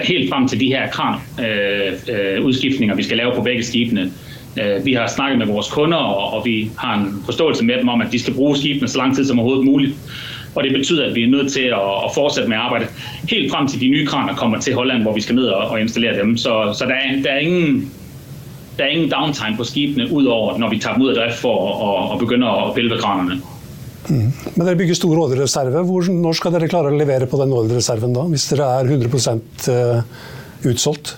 helt 0.02 0.30
frem 0.30 0.48
til 0.48 0.60
de 0.60 0.66
her 0.66 0.88
kran 0.88 1.14
øh, 1.40 1.92
øh, 2.14 2.44
udskiftninger, 2.44 2.96
vi 2.96 3.02
skal 3.02 3.16
lave 3.16 3.34
på 3.34 3.42
begge 3.42 3.64
skibene. 3.64 4.12
Øh, 4.60 4.86
vi 4.86 4.92
har 4.92 5.06
snakket 5.06 5.38
med 5.38 5.46
vores 5.46 5.70
kunder, 5.70 5.98
og, 5.98 6.32
og 6.38 6.44
vi 6.44 6.70
har 6.78 6.98
en 6.98 7.22
forståelse 7.24 7.64
med 7.64 7.78
dem 7.78 7.88
om, 7.88 8.00
at 8.00 8.12
de 8.12 8.18
skal 8.18 8.34
bruge 8.34 8.56
skibene 8.56 8.88
så 8.88 8.98
lang 8.98 9.16
tid 9.16 9.24
som 9.24 9.38
overhovedet 9.38 9.66
muligt. 9.66 9.94
Og 10.54 10.64
det 10.64 10.72
betyder, 10.72 11.06
at 11.06 11.14
vi 11.14 11.22
er 11.22 11.28
nødt 11.28 11.52
til 11.52 11.60
at, 11.60 12.04
at 12.04 12.10
fortsætte 12.14 12.48
med 12.48 12.56
at 12.56 12.62
arbejde 12.62 12.86
helt 13.30 13.52
frem 13.52 13.68
til 13.68 13.80
de 13.80 13.88
nye 13.88 14.06
kraner 14.06 14.34
kommer 14.34 14.58
til 14.58 14.74
Holland, 14.74 15.02
hvor 15.02 15.14
vi 15.14 15.20
skal 15.20 15.34
ned 15.34 15.46
og, 15.46 15.68
og 15.68 15.80
installere 15.80 16.18
dem. 16.20 16.36
Så, 16.36 16.74
så 16.78 16.84
der, 16.84 16.94
er, 16.94 17.22
der, 17.22 17.30
er 17.30 17.38
ingen, 17.38 17.92
der 18.78 18.84
er 18.84 18.88
ingen 18.88 19.10
downtime 19.10 19.56
på 19.56 19.64
skibene, 19.64 20.12
udover 20.12 20.58
når 20.58 20.70
vi 20.70 20.78
tager 20.78 20.94
dem 20.94 21.02
ud 21.02 21.08
af 21.08 21.14
drift 21.14 21.40
for 21.40 21.56
at, 21.68 22.04
at, 22.04 22.12
at 22.12 22.18
begynde 22.18 22.46
at 22.48 22.74
pille 22.74 22.90
ved 22.90 22.98
kranerne. 22.98 23.40
Mm. 24.08 24.30
Men 24.56 24.66
dere 24.66 24.78
bygger 24.80 24.96
stor 24.98 25.18
oljereserve. 25.26 25.82
Når 26.16 26.38
skal 26.38 26.54
dere 26.56 26.68
klare 26.70 26.92
å 26.92 26.96
levere 26.96 27.28
på 27.30 27.40
den 27.40 27.52
oljereserven 27.54 28.14
da, 28.16 28.24
hvis 28.32 28.48
dere 28.52 28.70
er 28.80 28.94
100% 28.96 29.68
eh, 29.74 30.22
utsolgt? 30.70 31.16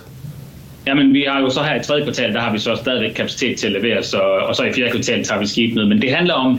Jamen, 0.87 1.13
vi 1.15 1.25
har 1.29 1.41
jo 1.45 1.51
så 1.51 1.63
her 1.63 1.79
i 1.79 1.85
tredje 1.85 2.09
kvartal, 2.09 2.33
der 2.35 2.43
har 2.43 2.53
vi 2.53 2.59
så 2.59 2.75
stadigvæk 2.77 3.15
kapacitet 3.15 3.61
til 3.61 3.71
at 3.71 3.77
levere, 3.79 4.03
så, 4.03 4.19
og 4.49 4.57
så 4.57 4.67
i 4.67 4.73
fjerde 4.75 4.97
kvartal 4.97 5.25
tager 5.25 5.41
vi 5.41 5.47
skibene. 5.47 5.87
Men 5.87 6.03
det 6.03 6.11
handler 6.11 6.35
om, 6.35 6.59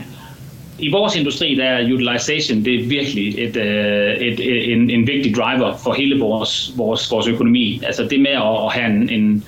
i 0.78 0.90
vores 0.90 1.16
industri, 1.16 1.54
der 1.54 1.64
er 1.64 1.92
utilization 1.92 2.64
det 2.64 2.74
er 2.74 2.86
virkelig 2.88 3.38
et, 3.38 3.56
eh, 3.56 4.26
et, 4.28 4.40
et, 4.40 4.72
en, 4.72 4.90
en 4.90 5.06
vigtig 5.06 5.34
driver 5.36 5.76
for 5.84 5.92
hele 5.92 6.18
vores, 6.18 6.72
vores, 6.76 7.10
vores 7.10 7.28
økonomi. 7.28 7.80
Altså 7.86 8.04
det 8.10 8.20
med 8.20 8.30
at, 8.30 8.56
at 8.66 8.72
have 8.72 8.86
en, 8.86 9.10
en, 9.10 9.44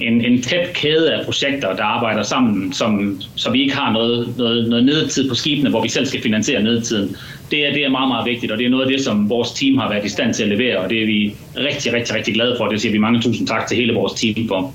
en, 0.00 0.24
en 0.24 0.42
tæt 0.42 0.72
kæde 0.74 1.14
af 1.14 1.24
projekter, 1.24 1.76
der 1.76 1.82
arbejder 1.82 2.22
sammen, 2.22 2.72
som, 2.72 3.20
så 3.34 3.50
vi 3.50 3.62
ikke 3.62 3.76
har 3.76 3.92
noget, 3.92 4.34
noget, 4.38 4.68
noget 4.68 4.84
nedetid 4.84 5.28
på 5.28 5.34
skibene, 5.34 5.70
hvor 5.70 5.82
vi 5.82 5.88
selv 5.88 6.06
skal 6.06 6.22
finansiere 6.22 6.62
nedetiden. 6.62 7.16
Det 7.50 7.68
er, 7.68 7.72
det 7.72 7.84
er 7.84 7.90
meget, 7.90 8.08
meget 8.08 8.26
vigtigt, 8.26 8.52
og 8.52 8.58
det 8.58 8.66
er 8.66 8.70
noget 8.70 8.84
af 8.84 8.90
det, 8.92 9.04
som 9.04 9.30
vores 9.30 9.50
team 9.50 9.78
har 9.78 9.88
været 9.88 10.04
i 10.04 10.08
stand 10.08 10.34
til 10.34 10.42
at 10.42 10.48
levere, 10.48 10.78
og 10.78 10.90
det 10.90 11.02
er 11.02 11.06
vi 11.06 11.34
rigtig, 11.56 11.92
rigtig, 11.92 12.14
rigtig 12.14 12.34
glade 12.34 12.54
for. 12.58 12.66
Det 12.68 12.80
siger 12.80 12.92
vi 12.92 12.98
mange 12.98 13.20
tusind 13.20 13.46
tak 13.46 13.66
til 13.66 13.76
hele 13.76 13.94
vores 13.94 14.12
team 14.12 14.48
for. 14.48 14.72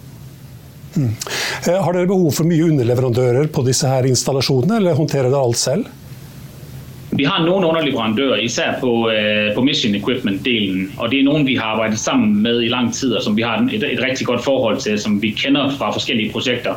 Mm. 0.96 1.16
Eh, 1.68 1.84
har 1.84 1.92
dere 1.92 2.08
behov 2.08 2.32
for 2.32 2.44
mye 2.44 2.64
underleverandører 2.66 3.48
på 3.48 3.64
disse 3.68 3.88
her 3.88 4.04
installasjonene, 4.04 4.76
eller 4.76 4.94
håndterer 4.94 5.30
dere 5.30 5.46
alt 5.48 5.58
selv? 5.58 5.86
Vi 7.14 7.24
har 7.24 7.46
nogle 7.46 7.68
underleverandører, 7.68 8.36
især 8.36 8.80
på, 8.80 9.10
øh, 9.10 9.56
på 9.56 9.62
mission 9.62 9.96
equipment-delen, 9.96 10.94
og 10.98 11.12
det 11.12 11.20
er 11.20 11.24
nogen, 11.24 11.48
vi 11.48 11.56
har 11.56 11.64
arbejdet 11.64 12.00
sammen 12.00 12.44
med 12.44 12.62
i 12.62 12.68
lang 12.68 12.94
tid, 12.94 13.14
og 13.14 13.24
som 13.24 13.38
vi 13.38 13.42
har 13.42 13.70
et, 13.74 13.84
et 13.94 14.02
rigtig 14.02 14.28
godt 14.28 14.44
forhold 14.44 14.78
til, 14.78 15.00
som 15.00 15.22
vi 15.22 15.30
kender 15.30 15.70
fra 15.78 15.92
forskellige 15.92 16.32
projekter. 16.32 16.74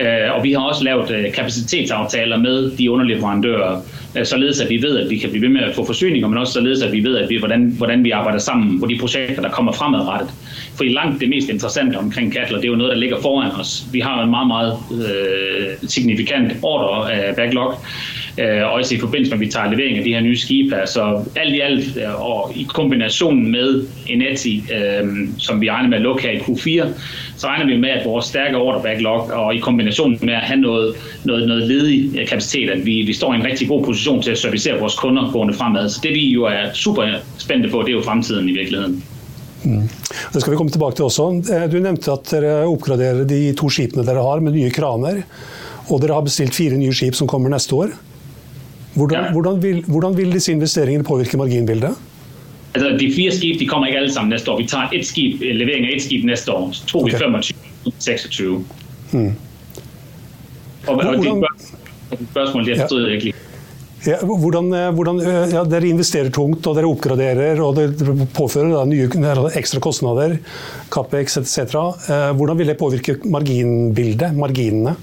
Øh, 0.00 0.36
og 0.36 0.44
vi 0.44 0.52
har 0.52 0.60
også 0.60 0.84
lavet 0.84 1.10
øh, 1.10 1.32
kapacitetsaftaler 1.32 2.36
med 2.36 2.76
de 2.76 2.90
underleverandører, 2.90 3.80
øh, 4.18 4.24
således 4.24 4.60
at 4.60 4.70
vi 4.70 4.82
ved, 4.82 4.98
at 4.98 5.10
vi 5.10 5.18
kan 5.18 5.30
blive 5.30 5.42
ved 5.42 5.48
med 5.48 5.60
at 5.60 5.74
få 5.74 5.86
forsyninger, 5.86 6.28
men 6.28 6.38
også 6.38 6.52
således 6.52 6.82
at 6.82 6.92
vi 6.92 7.04
ved, 7.04 7.18
at 7.18 7.28
vi, 7.30 7.38
hvordan, 7.38 7.74
hvordan 7.78 8.04
vi 8.04 8.10
arbejder 8.10 8.38
sammen 8.38 8.80
på 8.80 8.86
de 8.86 8.98
projekter, 8.98 9.42
der 9.42 9.50
kommer 9.50 9.72
fremadrettet. 9.72 10.30
For 10.76 10.84
i 10.84 10.88
langt 10.88 11.20
det 11.20 11.28
mest 11.28 11.48
interessante 11.48 11.96
omkring 11.96 12.32
Kattler, 12.32 12.58
det 12.58 12.64
er 12.64 12.70
jo 12.70 12.76
noget, 12.76 12.92
der 12.92 12.98
ligger 12.98 13.20
foran 13.22 13.50
os. 13.50 13.84
Vi 13.92 14.00
har 14.00 14.22
en 14.22 14.30
meget, 14.30 14.46
meget 14.46 14.76
øh, 14.92 15.88
signifikant 15.88 16.52
order 16.62 17.02
øh, 17.02 17.36
backlog, 17.36 17.74
øh, 18.38 18.72
også 18.72 18.94
i 18.94 18.98
forbindelse 18.98 19.30
med, 19.30 19.36
at 19.36 19.46
vi 19.46 19.52
tager 19.52 19.70
levering 19.70 19.98
af 19.98 20.04
de 20.04 20.14
her 20.14 20.20
nye 20.20 20.36
skibe. 20.36 20.76
Så 20.86 21.24
alt 21.36 21.54
i 21.54 21.60
alt, 21.60 21.96
øh, 21.96 22.30
og 22.30 22.52
i 22.56 22.66
kombination 22.74 23.50
med 23.50 23.86
Eneti, 24.08 24.64
øh, 24.74 25.08
som 25.38 25.60
vi 25.60 25.70
regner 25.70 25.88
med 25.88 25.98
at 25.98 26.02
lukke 26.02 26.22
her 26.22 26.30
i 26.30 26.38
Q4, 26.38 26.86
så 27.36 27.46
regner 27.46 27.66
vi 27.66 27.76
med, 27.76 27.88
at 27.88 28.06
vores 28.06 28.24
stærke 28.24 28.56
order 28.56 28.82
backlog, 28.82 29.30
og 29.32 29.54
i 29.54 29.58
kombination 29.58 30.18
med 30.22 30.34
at 30.34 30.40
have 30.40 30.60
noget, 30.60 30.94
noget, 31.24 31.48
noget 31.48 31.62
ledig 31.62 32.18
øh, 32.18 32.26
kapacitet, 32.26 32.70
at 32.70 32.86
vi, 32.86 33.02
vi 33.02 33.12
står 33.12 33.32
i 33.32 33.36
en 33.36 33.44
rigtig 33.44 33.68
god 33.68 33.84
position 33.84 34.22
til 34.22 34.30
at 34.30 34.38
servicere 34.38 34.78
vores 34.78 34.94
kunder 34.94 35.30
gående 35.32 35.54
fremad. 35.54 35.88
Så 35.88 36.00
det 36.02 36.14
vi 36.14 36.28
jo 36.28 36.44
er 36.44 36.72
super 36.72 37.04
spændte 37.38 37.68
på, 37.68 37.82
det 37.82 37.88
er 37.88 37.92
jo 37.92 38.02
fremtiden 38.02 38.48
i 38.48 38.52
virkeligheden. 38.52 39.04
Mm. 39.64 39.88
Det 40.32 40.40
skal 40.40 40.52
vi 40.52 40.56
komme 40.56 40.72
tilbake 40.72 40.96
til 40.96 41.04
også. 41.04 41.22
Eh, 41.52 41.72
du 41.72 41.80
nevnte 41.80 42.12
at 42.12 42.30
dere 42.30 42.66
oppgraderer 42.68 43.24
de 43.24 43.54
to 43.56 43.70
skipene 43.70 44.04
dere 44.06 44.22
har 44.22 44.40
med 44.40 44.52
nye 44.52 44.70
kraner. 44.70 45.22
Og 45.88 46.00
dere 46.02 46.14
har 46.14 46.24
bestilt 46.24 46.54
fire 46.54 46.76
nye 46.80 46.92
skip 46.92 47.14
som 47.14 47.28
kommer 47.28 47.52
neste 47.52 47.74
år. 47.76 47.92
Hvordan, 48.94 49.24
ja. 49.24 49.32
hvordan, 49.32 49.62
vil, 49.62 49.84
hvordan 49.86 50.16
vil 50.16 50.32
disse 50.32 50.52
investeringene 50.52 51.04
påvirke 51.04 51.36
marginbildet? 51.36 51.94
Altså, 52.74 52.96
de 52.98 53.12
fire 53.14 53.32
skib 53.32 53.60
de 53.60 53.66
kommer 53.70 53.86
ikke 53.86 53.98
alle 53.98 54.12
sammen 54.12 54.30
næste 54.34 54.50
år. 54.50 54.58
Vi 54.58 54.66
tager 54.66 54.90
et 54.92 55.06
skib, 55.06 55.42
eh, 55.42 55.54
levering 55.56 55.86
af 55.86 55.96
et 55.96 56.02
skib 56.02 56.24
næste 56.24 56.52
år. 56.52 56.74
Tog 56.86 57.02
okay. 57.02 57.12
vi 57.12 57.18
25 57.18 57.58
26. 57.98 58.64
Hmm. 59.12 59.32
Og, 60.86 60.96
og 60.96 61.16
det 61.16 62.26
spørgsmål, 62.30 62.66
det 62.66 62.80
forstod 62.80 63.02
jeg 63.02 63.12
ikke 63.12 63.24
lige. 63.24 63.40
Ja, 64.06 64.18
hvordan, 64.20 64.66
eh, 64.74 64.90
hvordan, 64.94 65.20
eh, 65.20 65.54
ja, 65.54 65.62
dere 65.64 65.88
investerer 65.88 66.28
tungt 66.30 66.66
og 66.66 66.76
dere 66.76 66.90
oppgraderer 66.90 67.62
og 67.64 67.78
dere 67.78 68.26
påfører 68.36 68.74
da, 68.74 68.84
nye 68.84 69.08
ekstra 69.56 69.80
kostnader, 69.80 70.36
Capex 70.90 71.38
etc. 71.40 71.78
Hvordan 72.36 72.58
vil 72.58 72.68
det 72.68 72.76
påvirke 72.78 73.16
marginbildet, 73.24 74.34
marginene? 74.36 74.96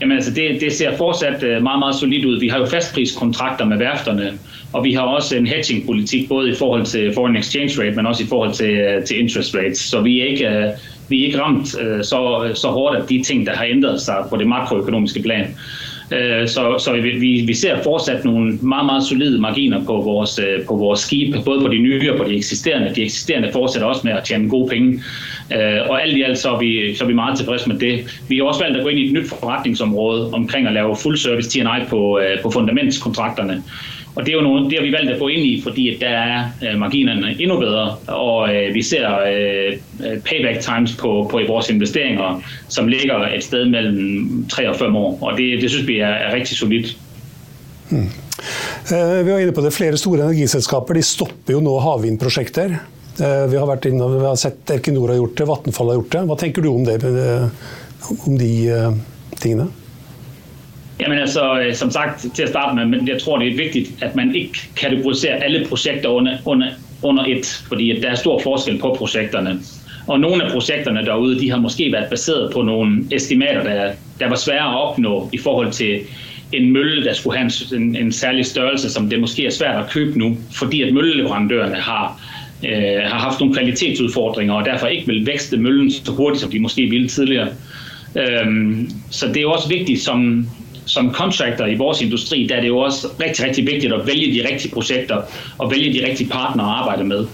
Jamen 0.00 0.16
altså, 0.16 0.34
det, 0.34 0.60
det 0.60 0.72
ser 0.72 0.96
fortsat 0.96 1.42
øh, 1.42 1.62
meget, 1.62 1.78
meget 1.78 1.94
solidt 1.94 2.24
ud. 2.24 2.40
Vi 2.40 2.48
har 2.48 2.58
jo 2.58 2.66
fastpriskontrakter 2.66 3.64
med 3.64 3.78
værfterne, 3.78 4.38
og 4.72 4.84
vi 4.84 4.92
har 4.92 5.02
også 5.02 5.36
en 5.36 5.46
hedging-politik, 5.46 6.28
både 6.28 6.50
i 6.50 6.54
forhold 6.54 6.84
til 6.86 7.14
foreign 7.14 7.36
exchange 7.36 7.82
rate, 7.82 7.96
men 7.96 8.06
også 8.06 8.24
i 8.24 8.26
forhold 8.26 8.52
til, 8.52 8.70
øh, 8.70 9.04
til 9.04 9.20
interest 9.20 9.54
rates. 9.54 9.78
Så 9.78 10.00
vi 10.00 10.20
er 10.20 10.24
ikke, 10.24 10.48
øh, 10.48 10.70
vi 11.08 11.22
er 11.22 11.26
ikke 11.26 11.40
ramt 11.40 11.68
så, 12.06 12.50
så 12.54 12.68
hårdt 12.68 12.96
af 12.96 13.06
de 13.06 13.22
ting, 13.22 13.46
der 13.46 13.52
har 13.52 13.64
ændret 13.64 14.00
sig 14.00 14.24
på 14.30 14.36
det 14.36 14.46
makroøkonomiske 14.46 15.22
plan. 15.22 15.56
Øh, 16.12 16.48
så, 16.48 16.78
så 16.78 16.92
vi, 16.92 17.44
vi 17.46 17.54
ser 17.54 17.82
fortsat 17.82 18.24
nogle 18.24 18.58
meget, 18.62 18.86
meget 18.86 19.02
solide 19.02 19.40
marginer 19.40 19.84
på 19.84 19.92
vores, 19.92 20.38
øh, 20.38 20.66
på 20.66 20.76
vores 20.76 21.00
skib, 21.00 21.34
både 21.44 21.60
på 21.60 21.68
de 21.68 21.78
nye 21.78 22.12
og 22.12 22.18
på 22.18 22.24
de 22.24 22.36
eksisterende. 22.36 22.94
De 22.94 23.02
eksisterende 23.02 23.52
fortsætter 23.52 23.88
også 23.88 24.00
med 24.04 24.12
at 24.12 24.24
tjene 24.24 24.48
gode 24.48 24.68
penge. 24.68 25.02
Øh, 25.52 25.90
og 25.90 26.02
alt 26.02 26.16
i 26.16 26.22
alt 26.22 26.38
så 26.38 26.50
er 26.50 26.58
vi, 26.58 26.94
så 26.94 27.04
er 27.04 27.08
vi 27.08 27.14
meget 27.14 27.36
tilfredse 27.38 27.68
med 27.68 27.78
det. 27.78 28.20
Vi 28.28 28.36
har 28.36 28.44
også 28.44 28.60
valgt 28.60 28.76
at 28.76 28.82
gå 28.82 28.88
ind 28.88 28.98
i 28.98 29.06
et 29.06 29.12
nyt 29.12 29.28
forretningsområde 29.28 30.30
omkring 30.32 30.66
at 30.66 30.72
lave 30.72 30.96
full 30.96 31.18
service 31.18 31.50
T&I 31.50 31.84
på, 31.88 32.20
på 32.42 32.50
fundamentskontrakterne. 32.50 33.62
Og 34.20 34.26
det, 34.26 34.32
er 34.32 34.36
jo 34.36 34.44
nogle, 34.44 34.68
det 34.68 34.76
har 34.76 34.84
vi 34.84 34.92
valgt 34.92 35.10
at 35.10 35.18
gå 35.18 35.28
ind 35.32 35.44
i, 35.48 35.60
fordi 35.64 35.88
at 35.94 36.00
der 36.00 36.08
er 36.08 36.44
øh, 36.62 36.78
marginerne 36.78 37.36
endnu 37.40 37.56
bedre, 37.56 37.96
og 38.06 38.54
øh, 38.54 38.74
vi 38.74 38.82
ser 38.82 39.08
øh, 39.08 39.72
øh 40.04 40.18
payback 40.28 40.60
times 40.60 40.92
på, 40.92 41.24
på 41.30 41.40
vores 41.48 41.70
investeringer, 41.70 42.42
som 42.68 42.88
ligger 42.88 43.16
et 43.36 43.44
sted 43.44 43.64
mellem 43.64 44.44
3 44.48 44.68
og 44.68 44.76
5 44.76 44.96
år, 44.96 45.18
og 45.20 45.38
det, 45.38 45.62
det 45.62 45.70
synes 45.70 45.88
vi 45.88 45.98
er, 45.98 46.12
er 46.28 46.34
rigtig 46.34 46.56
solidt. 46.56 46.96
Hmm. 47.88 48.12
Eh, 48.92 49.26
vi 49.26 49.32
var 49.32 49.38
inne 49.38 49.56
på 49.56 49.64
det. 49.64 49.72
Flere 49.72 49.96
store 49.96 50.20
energiselskaper 50.20 51.00
de 51.00 51.02
stopper 51.02 51.56
jo 51.56 51.64
nå 51.64 51.78
havvindprosjekter. 51.80 52.76
Eh, 53.20 53.44
vi 53.48 53.56
har 53.56 53.68
vært 53.72 53.88
inne, 53.88 54.12
vi 54.18 54.26
har 54.28 54.36
sett 54.36 54.76
Erkinor 54.76 55.14
har 55.14 55.22
gjort 55.22 55.36
det, 55.40 55.48
Vattenfall 55.48 55.94
har 55.94 56.02
gjort 56.02 56.12
det. 56.12 56.26
Hva 56.28 56.40
tenker 56.44 56.64
du 56.64 56.74
om 56.74 56.84
det, 56.84 57.00
eh, 57.08 57.48
om 58.28 58.36
de 58.36 58.52
eh, 58.68 58.90
tingene? 59.40 59.70
Jamen 61.00 61.18
altså, 61.18 61.60
øh, 61.60 61.74
som 61.74 61.90
sagt 61.90 62.26
til 62.34 62.42
at 62.42 62.48
starte 62.48 62.76
med, 62.76 62.84
men 62.86 63.08
jeg 63.08 63.22
tror, 63.22 63.38
det 63.38 63.48
er 63.48 63.56
vigtigt, 63.56 64.02
at 64.02 64.16
man 64.16 64.34
ikke 64.34 64.58
kategoriserer 64.76 65.36
alle 65.36 65.66
projekter 65.68 66.08
under, 66.08 66.36
under 66.44 66.68
under 67.02 67.24
et, 67.24 67.64
fordi 67.68 68.00
der 68.02 68.10
er 68.10 68.14
stor 68.14 68.40
forskel 68.42 68.78
på 68.78 68.94
projekterne. 68.98 69.60
Og 70.06 70.20
nogle 70.20 70.44
af 70.44 70.50
projekterne 70.52 71.04
derude, 71.04 71.40
de 71.40 71.50
har 71.50 71.58
måske 71.58 71.92
været 71.92 72.10
baseret 72.10 72.52
på 72.52 72.62
nogle 72.62 73.04
estimater, 73.12 73.62
der, 73.62 73.92
der 74.20 74.28
var 74.28 74.36
svære 74.36 74.68
at 74.68 74.76
opnå 74.76 75.30
i 75.32 75.38
forhold 75.38 75.72
til 75.72 76.00
en 76.52 76.72
mølle, 76.72 77.04
der 77.04 77.12
skulle 77.12 77.38
have 77.38 77.50
en, 77.76 77.96
en 77.96 78.12
særlig 78.12 78.46
størrelse, 78.46 78.90
som 78.90 79.10
det 79.10 79.20
måske 79.20 79.46
er 79.46 79.50
svært 79.50 79.84
at 79.84 79.90
købe 79.90 80.18
nu, 80.18 80.36
fordi 80.52 80.82
at 80.82 80.94
mølleleverandørerne 80.94 81.74
har, 81.74 82.20
øh, 82.64 83.02
har 83.02 83.18
haft 83.18 83.40
nogle 83.40 83.54
kvalitetsudfordringer, 83.54 84.54
og 84.54 84.64
derfor 84.64 84.86
ikke 84.86 85.06
vil 85.06 85.26
vækste 85.26 85.56
møllen 85.56 85.90
så 85.90 86.12
hurtigt, 86.12 86.40
som 86.40 86.50
de 86.50 86.60
måske 86.60 86.86
ville 86.90 87.08
tidligere. 87.08 87.48
Øhm, 88.16 88.90
så 89.10 89.26
det 89.28 89.36
er 89.36 89.40
jo 89.40 89.52
også 89.52 89.68
vigtigt 89.68 90.00
som, 90.00 90.46
som 90.90 91.14
contractor 91.14 91.66
i 91.66 91.74
vores 91.74 92.02
industri, 92.02 92.46
der 92.48 92.56
er 92.56 92.60
det 92.60 92.68
jo 92.68 92.78
også 92.78 93.06
rigtig, 93.20 93.46
rigtig 93.46 93.66
vigtigt 93.66 93.92
at 93.92 94.06
vælge 94.06 94.34
de 94.34 94.48
rigtige 94.48 94.72
projekter 94.72 95.22
og 95.58 95.70
vælge 95.70 96.00
de 96.00 96.06
rigtige 96.06 96.30
partnere 96.30 96.66
at 96.66 96.72
arbejde 96.72 97.04
med. 97.04 97.26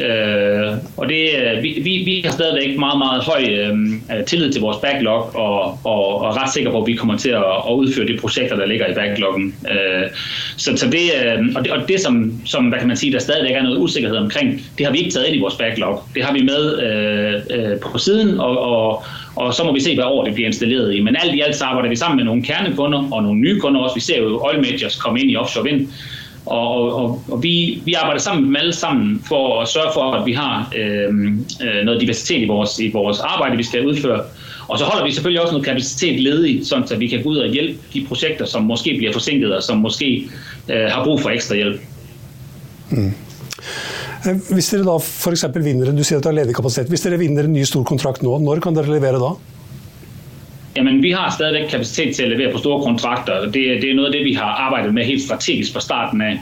Øh, 0.00 0.76
og 0.96 1.08
det, 1.08 1.28
øh, 1.42 1.62
vi, 1.62 1.80
vi, 1.82 2.02
vi 2.04 2.22
har 2.24 2.32
stadigvæk 2.32 2.78
meget, 2.78 2.98
meget 2.98 3.22
høj 3.22 3.42
øh, 3.50 3.78
øh 4.18 4.24
tillid 4.24 4.52
til 4.52 4.60
vores 4.60 4.76
backlog, 4.76 5.36
og, 5.36 5.78
og, 5.84 6.20
og 6.20 6.36
ret 6.36 6.52
sikker 6.52 6.70
på, 6.70 6.80
at 6.80 6.86
vi 6.86 6.94
kommer 6.94 7.16
til 7.16 7.30
at, 7.30 7.44
at 7.68 7.74
udføre 7.74 8.06
de 8.06 8.16
projekter, 8.20 8.56
der 8.56 8.66
ligger 8.66 8.86
i 8.86 8.94
backloggen. 8.94 9.54
Øh, 9.70 10.08
så, 10.56 10.76
så 10.76 10.90
det, 10.90 11.04
øh, 11.24 11.46
og 11.56 11.64
det, 11.64 11.72
og 11.72 11.88
det 11.88 12.00
som, 12.00 12.32
som, 12.44 12.64
hvad 12.64 12.78
kan 12.78 12.88
man 12.88 12.96
sige, 12.96 13.12
der 13.12 13.18
stadigvæk 13.18 13.56
er 13.56 13.62
noget 13.62 13.78
usikkerhed 13.78 14.16
omkring, 14.16 14.62
det 14.78 14.86
har 14.86 14.92
vi 14.92 14.98
ikke 14.98 15.10
taget 15.10 15.26
ind 15.26 15.36
i 15.36 15.40
vores 15.40 15.54
backlog. 15.54 16.02
Det 16.14 16.24
har 16.24 16.32
vi 16.32 16.42
med 16.42 16.82
øh, 16.82 17.34
øh, 17.50 17.78
på 17.80 17.98
siden, 17.98 18.40
og, 18.40 18.58
og, 18.58 19.04
og 19.40 19.54
så 19.54 19.64
må 19.64 19.72
vi 19.72 19.80
se, 19.80 19.94
hvad 19.94 20.04
år 20.04 20.24
det 20.24 20.34
bliver 20.34 20.46
installeret 20.46 20.94
i. 20.94 21.00
Men 21.00 21.16
alt 21.22 21.34
i 21.34 21.40
alt 21.40 21.56
så 21.56 21.64
arbejder 21.64 21.88
vi 21.88 21.96
sammen 21.96 22.16
med 22.16 22.24
nogle 22.24 22.42
kernekunder 22.42 23.08
og 23.12 23.22
nogle 23.22 23.40
nye 23.40 23.60
kunder 23.60 23.80
også. 23.80 23.94
Vi 23.94 24.00
ser 24.00 24.18
jo 24.18 24.40
oil 24.44 24.60
majors 24.60 24.96
komme 24.96 25.20
ind 25.20 25.30
i 25.30 25.36
offshore 25.36 25.64
vind, 25.64 25.88
og, 26.46 26.94
og, 26.94 27.22
og 27.28 27.42
vi, 27.42 27.82
vi 27.84 27.94
arbejder 27.94 28.20
sammen 28.20 28.42
med 28.42 28.48
dem 28.48 28.56
alle 28.56 28.72
sammen 28.72 29.22
for 29.28 29.62
at 29.62 29.68
sørge 29.68 29.90
for, 29.94 30.12
at 30.12 30.26
vi 30.26 30.32
har 30.32 30.72
øhm, 30.76 31.46
øh, 31.62 31.84
noget 31.84 32.00
diversitet 32.00 32.42
i 32.42 32.46
vores, 32.46 32.78
i 32.78 32.90
vores 32.92 33.20
arbejde, 33.20 33.56
vi 33.56 33.62
skal 33.62 33.86
udføre. 33.86 34.20
Og 34.68 34.78
så 34.78 34.84
holder 34.84 35.04
vi 35.04 35.12
selvfølgelig 35.12 35.42
også 35.42 35.52
noget 35.52 35.66
kapacitet 35.66 36.20
ledig, 36.20 36.66
sådan 36.66 36.86
så 36.86 36.96
vi 36.96 37.08
kan 37.08 37.22
gå 37.22 37.28
ud 37.28 37.36
og 37.36 37.48
hjælpe 37.48 37.78
de 37.94 38.04
projekter, 38.08 38.44
som 38.44 38.62
måske 38.62 38.94
bliver 38.98 39.12
forsinket, 39.12 39.56
og 39.56 39.62
som 39.62 39.76
måske 39.76 40.28
øh, 40.68 40.86
har 40.90 41.04
brug 41.04 41.20
for 41.20 41.30
ekstra 41.30 41.54
hjælp. 41.54 41.80
Mm. 42.90 43.14
Eh, 44.26 44.36
hvis 44.52 44.68
dere 44.72 44.84
da 44.84 44.98
for 45.00 45.32
eksempel 45.32 45.64
vinner, 45.64 45.92
du 45.96 46.04
sier 46.04 46.18
at 46.20 46.26
der 46.26 46.34
er 46.34 46.40
ledig 46.42 46.54
kapasitet, 46.56 46.92
hvis 46.92 47.06
dere 47.06 47.18
vinner 47.20 47.46
en 47.48 47.54
ny 47.56 47.64
stor 47.64 47.84
kontrakt 47.88 48.22
nå, 48.22 48.38
når 48.38 48.60
kan 48.60 48.76
dere 48.76 48.92
levere 48.92 49.20
da? 49.22 49.32
Jamen, 50.76 51.02
vi 51.02 51.10
har 51.10 51.30
stadigvæk 51.30 51.70
kapacitet 51.70 52.16
til 52.16 52.22
at 52.22 52.30
levere 52.30 52.52
på 52.52 52.58
store 52.58 52.82
kontrakter. 52.82 53.44
Det, 53.44 53.54
det 53.82 53.90
er 53.90 53.94
noget 53.94 54.12
af 54.12 54.12
det, 54.18 54.24
vi 54.24 54.34
har 54.34 54.52
arbejdet 54.66 54.94
med 54.94 55.04
helt 55.04 55.22
strategisk 55.22 55.72
fra 55.72 55.80
starten 55.80 56.20
af. 56.20 56.38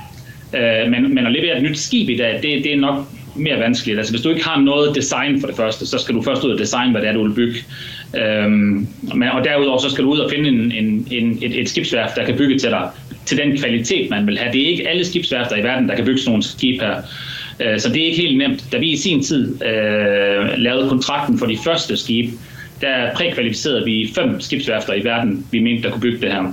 Eh, 0.52 0.90
men, 0.90 1.14
men 1.14 1.26
at 1.26 1.32
levere 1.32 1.56
et 1.56 1.62
nyt 1.62 1.78
skib 1.78 2.08
i 2.08 2.16
dag, 2.16 2.40
det, 2.42 2.64
det 2.64 2.72
er 2.72 2.76
nok 2.76 3.04
mere 3.36 3.58
vanskeligt. 3.58 3.98
Altså, 3.98 4.12
hvis 4.12 4.22
du 4.22 4.28
ikke 4.28 4.44
har 4.44 4.60
noget 4.60 4.94
design 4.94 5.40
for 5.40 5.46
det 5.46 5.56
første, 5.56 5.86
så 5.86 5.98
skal 5.98 6.14
du 6.14 6.22
først 6.22 6.44
ud 6.44 6.50
og 6.50 6.58
designe, 6.58 6.90
hvad 6.90 7.00
det 7.00 7.08
er, 7.08 7.12
du 7.12 7.22
vil 7.22 7.34
bygge. 7.34 7.58
Øhm, 8.16 8.88
men, 9.14 9.28
og 9.28 9.44
derudover 9.44 9.78
så 9.78 9.90
skal 9.90 10.04
du 10.04 10.10
ud 10.10 10.18
og 10.18 10.30
finde 10.30 10.48
en, 10.48 10.72
en, 10.72 11.08
en, 11.10 11.38
et, 11.42 11.60
et 11.60 11.68
skibsværft, 11.68 12.16
der 12.16 12.24
kan 12.24 12.36
bygge 12.36 12.58
til 12.58 12.70
dig 12.70 12.90
til 13.26 13.38
den 13.38 13.58
kvalitet, 13.58 14.10
man 14.10 14.26
vil 14.26 14.38
have. 14.38 14.52
Det 14.52 14.62
er 14.62 14.68
ikke 14.68 14.88
alle 14.88 15.04
skibsværfter 15.04 15.56
i 15.56 15.62
verden, 15.62 15.88
der 15.88 15.96
kan 15.96 16.04
bygge 16.04 16.20
sådan 16.20 16.30
nogle 16.30 16.42
skib 16.42 16.80
her. 16.80 17.02
Øh, 17.60 17.78
så 17.78 17.88
det 17.88 18.02
er 18.02 18.06
ikke 18.06 18.20
helt 18.20 18.38
nemt. 18.38 18.64
Da 18.72 18.78
vi 18.78 18.90
i 18.90 18.96
sin 18.96 19.22
tid 19.22 19.64
øh, 19.64 20.48
lavede 20.56 20.88
kontrakten 20.88 21.38
for 21.38 21.46
de 21.46 21.58
første 21.64 21.96
skib, 21.96 22.30
der 22.80 23.14
prækvalificerede 23.14 23.84
vi 23.84 24.10
fem 24.14 24.40
skibsværfter 24.40 24.94
i 24.94 25.04
verden, 25.04 25.46
vi 25.50 25.60
mente, 25.60 25.82
der 25.82 25.90
kunne 25.90 26.00
bygge 26.00 26.20
det 26.20 26.32
her. 26.32 26.52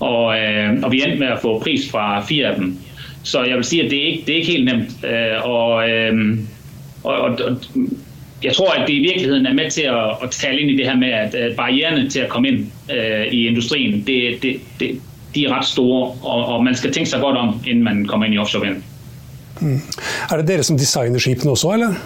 Og, 0.00 0.38
øh, 0.38 0.82
og 0.82 0.92
vi 0.92 1.02
endte 1.02 1.18
med 1.18 1.26
at 1.26 1.38
få 1.42 1.58
pris 1.58 1.90
fra 1.90 2.24
fire 2.24 2.46
af 2.46 2.56
dem. 2.56 2.78
Så 3.22 3.44
jeg 3.44 3.56
vil 3.56 3.64
sige, 3.64 3.84
at 3.84 3.90
det 3.90 4.02
er 4.02 4.06
ikke, 4.06 4.22
det 4.26 4.32
er 4.32 4.36
ikke 4.36 4.50
helt 4.50 4.64
nemt. 4.64 5.04
Øh, 5.04 5.50
og, 5.50 5.90
øh, 5.90 6.38
og, 7.04 7.14
og, 7.14 7.38
og 7.44 7.56
jeg 8.44 8.52
tror, 8.52 8.70
at 8.70 8.88
det 8.88 8.94
i 8.94 9.00
virkeligheden 9.00 9.46
er 9.46 9.52
med 9.52 9.70
til 9.70 9.82
at, 9.82 10.10
at 10.22 10.30
tale 10.30 10.60
ind 10.60 10.70
i 10.70 10.76
det 10.76 10.86
her 10.86 10.96
med, 10.96 11.08
at, 11.08 11.34
at 11.34 11.56
barriererne 11.56 12.10
til 12.10 12.20
at 12.20 12.28
komme 12.28 12.48
ind 12.48 12.66
øh, 12.92 13.26
i 13.26 13.46
industrien, 13.46 14.04
det, 14.06 14.42
det, 14.42 14.60
det, 14.80 15.00
de 15.34 15.44
er 15.44 15.58
ret 15.58 15.64
store, 15.64 16.10
og, 16.22 16.46
og 16.46 16.64
man 16.64 16.74
skal 16.74 16.92
tænke 16.92 17.10
sig 17.10 17.20
godt 17.20 17.36
om, 17.36 17.60
inden 17.66 17.84
man 17.84 18.06
kommer 18.06 18.26
ind 18.26 18.34
i 18.34 18.38
offshore 18.38 18.66
vind. 18.66 18.82
Mm. 19.60 19.80
Er 20.30 20.40
det 20.40 20.48
dere 20.48 20.66
som 20.66 20.78
designer 20.78 21.22
skipene 21.22 21.52
også, 21.54 21.74
eller? 21.76 21.96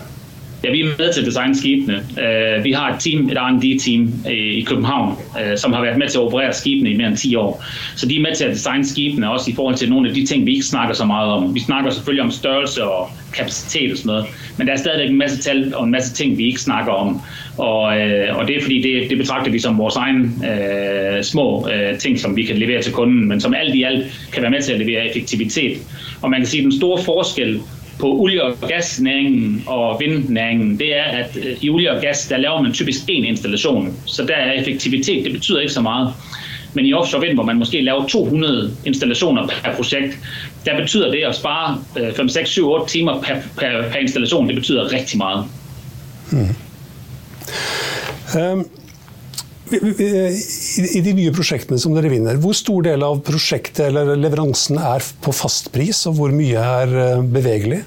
Ja, 0.66 0.70
vi 0.70 0.80
er 0.80 0.86
med 0.98 1.12
til 1.12 1.20
at 1.20 1.26
designe 1.26 1.56
skibene. 1.56 1.94
Uh, 1.96 2.64
vi 2.64 2.72
har 2.72 2.94
et 2.94 3.00
team, 3.00 3.28
et 3.28 3.38
R&D-team 3.38 4.12
øh, 4.26 4.32
i 4.32 4.60
København, 4.60 5.12
uh, 5.12 5.56
som 5.56 5.72
har 5.72 5.82
været 5.82 5.98
med 5.98 6.08
til 6.08 6.18
at 6.18 6.22
operere 6.22 6.52
skibene 6.52 6.90
i 6.90 6.96
mere 6.96 7.08
end 7.08 7.16
10 7.16 7.36
år. 7.36 7.64
Så 7.96 8.06
de 8.06 8.16
er 8.16 8.20
med 8.20 8.36
til 8.36 8.44
at 8.44 8.50
designe 8.50 8.86
skibene, 8.86 9.30
også 9.30 9.50
i 9.50 9.54
forhold 9.54 9.74
til 9.74 9.90
nogle 9.90 10.08
af 10.08 10.14
de 10.14 10.26
ting, 10.26 10.46
vi 10.46 10.52
ikke 10.52 10.64
snakker 10.64 10.94
så 10.94 11.04
meget 11.04 11.32
om. 11.32 11.54
Vi 11.54 11.60
snakker 11.60 11.90
selvfølgelig 11.90 12.24
om 12.24 12.30
størrelse 12.30 12.84
og 12.84 13.10
kapacitet 13.34 13.92
og 13.92 13.98
sådan 13.98 14.08
noget, 14.08 14.26
men 14.58 14.66
der 14.66 14.72
er 14.72 14.76
stadigvæk 14.76 15.10
en 15.10 15.18
masse 15.18 15.42
tal 15.42 15.74
og 15.74 15.84
en 15.84 15.90
masse 15.90 16.14
ting, 16.14 16.38
vi 16.38 16.46
ikke 16.46 16.60
snakker 16.60 16.92
om. 16.92 17.20
Og, 17.58 17.82
uh, 17.82 18.38
og 18.38 18.48
det 18.48 18.56
er 18.56 18.62
fordi, 18.62 18.82
det, 18.82 19.10
det 19.10 19.18
betragter 19.18 19.50
vi 19.50 19.58
som 19.58 19.78
vores 19.78 19.96
egen 19.96 20.24
uh, 20.24 21.22
små 21.22 21.60
uh, 21.60 21.98
ting, 21.98 22.20
som 22.20 22.36
vi 22.36 22.42
kan 22.42 22.56
levere 22.56 22.82
til 22.82 22.92
kunden, 22.92 23.28
men 23.28 23.40
som 23.40 23.54
alt 23.54 23.74
i 23.74 23.82
alt 23.82 24.28
kan 24.32 24.42
være 24.42 24.50
med 24.50 24.62
til 24.62 24.72
at 24.72 24.78
levere 24.78 25.08
effektivitet. 25.08 25.78
Og 26.22 26.30
man 26.30 26.40
kan 26.40 26.46
sige, 26.46 26.60
at 26.60 26.64
den 26.64 26.78
store 26.78 27.02
forskel 27.04 27.60
på 27.98 28.06
olie- 28.06 28.42
og 28.42 28.54
gasnæringen 28.68 29.64
og 29.66 30.00
vindnæringen, 30.00 30.78
det 30.78 30.96
er, 30.96 31.02
at 31.02 31.36
øh, 31.36 31.56
i 31.60 31.70
olie 31.70 31.90
og 31.90 32.00
gas, 32.00 32.28
der 32.28 32.36
laver 32.36 32.62
man 32.62 32.72
typisk 32.72 33.00
én 33.00 33.26
installation. 33.26 33.96
Så 34.04 34.24
der 34.24 34.34
er 34.34 34.52
effektivitet, 34.52 35.24
det 35.24 35.32
betyder 35.32 35.60
ikke 35.60 35.72
så 35.72 35.80
meget. 35.80 36.12
Men 36.74 36.86
i 36.86 36.92
offshore 36.92 37.22
vind, 37.22 37.34
hvor 37.34 37.44
man 37.44 37.58
måske 37.58 37.80
laver 37.80 38.06
200 38.06 38.76
installationer 38.84 39.46
per 39.46 39.74
projekt, 39.76 40.18
der 40.64 40.80
betyder 40.80 41.10
det 41.10 41.22
at 41.28 41.34
spare 41.34 41.78
5, 42.16 42.28
6, 42.28 42.50
7, 42.50 42.70
8 42.70 42.92
timer 42.92 43.22
per, 43.22 43.34
per, 43.58 43.88
per 43.90 43.98
installation, 43.98 44.46
det 44.46 44.54
betyder 44.54 44.92
rigtig 44.92 45.18
meget. 45.18 45.44
Hmm. 46.30 46.56
Um. 48.52 48.66
I 50.76 51.00
de 51.00 51.12
nye 51.16 51.32
prosjektene 51.32 51.78
som 51.80 51.94
dere 51.96 52.10
vinner, 52.12 52.36
hvor 52.40 52.56
stor 52.56 52.84
del 52.84 53.04
av 53.06 53.22
prosjektet 53.24 53.86
eller 53.88 54.16
leveransen 54.20 54.76
er 54.76 55.04
på 55.24 55.32
fast 55.32 55.70
pris, 55.72 56.02
og 56.08 56.18
hvor 56.18 56.34
mye 56.34 56.60
er 56.60 56.96
eh, 57.00 57.22
bevegelig? 57.32 57.84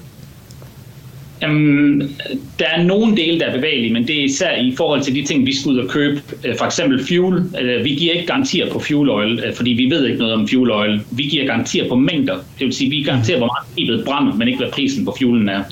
Jamen, 1.42 2.16
der 2.58 2.66
er 2.66 2.82
nogle 2.82 3.16
dele, 3.16 3.40
der 3.40 3.46
er 3.46 3.56
bevægelige, 3.56 3.92
men 3.92 4.06
det 4.06 4.20
er 4.20 4.24
især 4.24 4.56
i 4.56 4.74
forhold 4.76 5.02
til 5.02 5.14
de 5.14 5.24
ting, 5.24 5.46
vi 5.46 5.56
skal 5.56 5.70
ud 5.70 5.78
og 5.78 5.88
købe. 5.88 6.22
Øh, 6.44 6.56
for 6.56 6.64
eksempel 6.64 7.04
fuel. 7.06 7.44
Øh, 7.60 7.84
vi 7.84 7.94
giver 7.94 8.14
ikke 8.14 8.26
garantier 8.26 8.72
på 8.72 8.78
fuel 8.78 9.10
oil, 9.10 9.40
øh, 9.46 9.54
fordi 9.54 9.70
vi 9.70 9.90
ved 9.90 10.06
ikke 10.06 10.18
noget 10.18 10.34
om 10.34 10.48
fuel 10.48 10.70
oil. 10.70 11.00
Vi 11.10 11.22
giver 11.22 11.46
garantier 11.46 11.88
på 11.88 11.94
mængder. 11.94 12.34
Det 12.34 12.66
vil 12.66 12.72
sige, 12.72 12.86
at 12.86 12.90
vi 12.90 13.02
garanterer, 13.02 13.38
hvor 13.38 13.46
meget 13.46 13.72
skibet 13.72 14.04
brænder, 14.04 14.34
men 14.34 14.48
ikke 14.48 14.60
hvad 14.60 14.72
prisen 14.72 15.04
på 15.04 15.14
fuelen 15.18 15.48
er. 15.48 15.62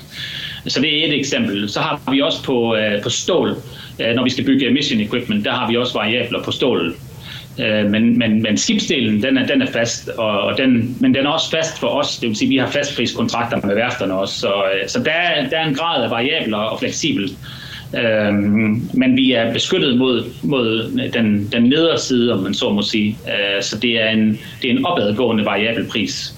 Så 0.67 0.81
det 0.81 1.03
er 1.03 1.07
et 1.07 1.19
eksempel. 1.19 1.69
Så 1.69 1.79
har 1.79 2.11
vi 2.11 2.21
også 2.21 2.43
på, 2.43 2.77
på 3.03 3.09
stål. 3.09 3.55
Når 4.15 4.23
vi 4.23 4.29
skal 4.29 4.45
bygge 4.45 4.71
mission 4.71 5.01
equipment, 5.01 5.45
der 5.45 5.51
har 5.51 5.69
vi 5.69 5.77
også 5.77 5.93
variabler 5.93 6.43
på 6.43 6.51
stål. 6.51 6.95
Øh, 7.59 7.91
men, 7.91 8.19
men, 8.19 8.41
men 8.41 8.57
skibsdelen, 8.57 9.23
den 9.23 9.37
er, 9.37 9.47
den 9.47 9.61
er 9.61 9.71
fast, 9.71 10.09
og, 10.09 10.41
og 10.41 10.57
den, 10.57 10.97
men 10.99 11.13
den 11.13 11.25
er 11.25 11.29
også 11.29 11.49
fast 11.51 11.79
for 11.79 11.87
os. 11.87 12.17
Det 12.17 12.29
vil 12.29 12.37
sige, 12.37 12.47
at 12.47 12.49
vi 12.49 12.57
har 12.57 12.67
fastpriskontrakter 12.67 13.67
med 13.67 13.75
værfterne 13.75 14.13
også. 14.13 14.39
Så, 14.39 14.47
øh, 14.47 14.89
så 14.89 14.99
der, 14.99 15.49
der 15.49 15.57
er 15.57 15.67
en 15.67 15.75
grad 15.75 16.03
af 16.03 16.09
variabel 16.09 16.53
og 16.53 16.79
fleksibelt. 16.79 17.31
Øhm, 17.97 18.89
men 18.93 19.15
vi 19.15 19.31
er 19.33 19.53
beskyttet 19.53 19.97
mod, 19.97 20.23
mod 20.43 20.91
den, 21.13 21.49
den 21.51 21.63
nedre 21.63 21.99
side, 21.99 22.33
om 22.33 22.39
man 22.39 22.53
så 22.53 22.69
må 22.69 22.81
sige. 22.81 23.17
Øh, 23.27 23.63
så 23.63 23.77
det 23.77 24.01
er 24.01 24.09
en, 24.09 24.39
det 24.61 24.71
er 24.71 24.77
en 24.77 24.85
opadgående 24.85 25.45
variabel 25.45 25.87
pris. 25.87 26.35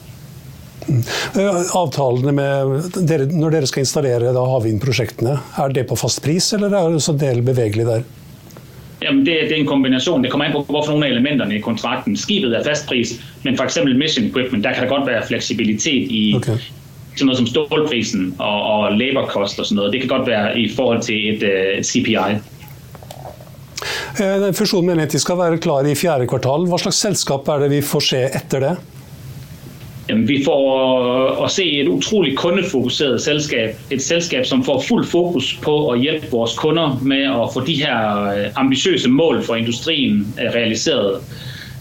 Øh, 1.37 1.75
avtalene 1.75 2.31
med 2.31 2.81
dere, 3.07 3.25
Når 3.25 3.49
dere 3.49 3.67
skal 3.67 3.81
installere 3.81 4.33
da 4.33 4.45
havvindprosjektene, 4.53 5.37
er 5.57 5.67
det 5.67 5.85
på 5.87 5.95
fast 5.95 6.23
pris, 6.23 6.53
eller 6.53 6.69
er 6.69 6.89
det 6.89 7.03
så 7.03 7.13
del 7.19 7.41
bevegelig 7.41 7.85
der? 7.85 8.01
Jamen 9.11 9.25
det, 9.25 9.35
det 9.49 9.51
er 9.51 9.55
en 9.55 9.67
kombination. 9.67 10.23
Det 10.23 10.31
kommer 10.31 10.45
an 10.45 10.51
på, 10.51 10.65
hvorfor 10.69 10.91
nogle 10.91 11.05
af 11.05 11.09
elementerne 11.09 11.55
i 11.55 11.59
kontrakten. 11.59 12.17
Skibet 12.17 12.57
er 12.57 12.63
fast 12.63 12.87
pris, 12.87 13.19
men 13.43 13.57
for 13.57 13.63
eksempel 13.63 13.97
mission 13.97 14.25
equipment, 14.25 14.63
der 14.63 14.73
kan 14.73 14.83
der 14.83 14.89
godt 14.89 15.07
være 15.07 15.27
fleksibilitet 15.27 16.07
i 16.11 16.33
okay. 16.35 16.57
sådan 17.15 17.25
noget 17.25 17.37
som 17.37 17.47
stålprisen 17.47 18.35
og, 18.39 18.63
og 18.63 18.91
labor 18.93 19.25
cost 19.25 19.59
og 19.59 19.65
sådan 19.65 19.75
noget. 19.75 19.93
Det 19.93 20.01
kan 20.01 20.09
godt 20.09 20.27
være 20.27 20.59
i 20.59 20.69
forhold 20.75 21.01
til 21.01 21.29
et, 21.29 21.43
uh, 21.43 21.79
et 21.79 21.85
CPI. 21.85 22.15
Eh, 24.21 24.53
fusjonen 24.53 24.99
at 24.99 25.11
de 25.11 25.19
skal 25.19 25.37
være 25.37 25.57
klar 25.57 25.85
i 25.85 25.95
fjerde 25.95 26.27
kvartal. 26.27 26.67
Hva 26.69 26.77
slags 26.77 26.97
selskap 26.97 27.47
er 27.47 27.59
det 27.63 27.71
vi 27.71 27.81
får 27.81 27.99
se 27.99 28.23
etter 28.23 28.59
det? 28.59 28.75
Jamen, 30.11 30.27
vi 30.27 30.43
får 30.45 31.39
øh, 31.39 31.45
at 31.45 31.51
se 31.51 31.71
et 31.71 31.87
utroligt 31.87 32.37
kundefokuseret 32.37 33.21
selskab. 33.21 33.75
Et 33.91 34.01
selskab, 34.01 34.45
som 34.45 34.63
får 34.63 34.83
fuld 34.87 35.05
fokus 35.05 35.59
på 35.63 35.89
at 35.89 35.99
hjælpe 35.99 36.27
vores 36.31 36.57
kunder 36.57 36.99
med 37.01 37.23
at 37.23 37.49
få 37.53 37.65
de 37.65 37.73
her 37.73 38.23
øh, 38.23 38.45
ambitiøse 38.55 39.09
mål 39.09 39.43
for 39.43 39.55
industrien 39.55 40.33
øh, 40.41 40.49
realiseret. 40.53 41.21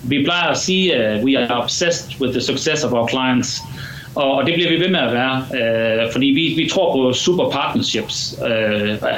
Vi 0.03 0.25
plejer 0.25 0.51
at 0.51 0.59
sige, 0.59 0.95
at 0.95 1.25
we 1.25 1.39
are 1.39 1.63
obsessed 1.63 2.21
with 2.21 2.33
the 2.33 2.41
success 2.41 2.85
of 2.85 2.93
our 2.93 3.09
clients. 3.09 3.61
Og 4.15 4.47
det 4.47 4.55
bliver 4.55 4.71
vi 4.71 4.81
ved 4.81 4.89
med 4.89 5.01
at 5.01 5.13
være, 5.13 5.45
øh, 5.55 6.13
fordi 6.13 6.27
vi, 6.27 6.63
vi 6.63 6.69
tror 6.69 6.93
på 6.93 7.13
super 7.13 7.51
partnerships, 7.51 8.35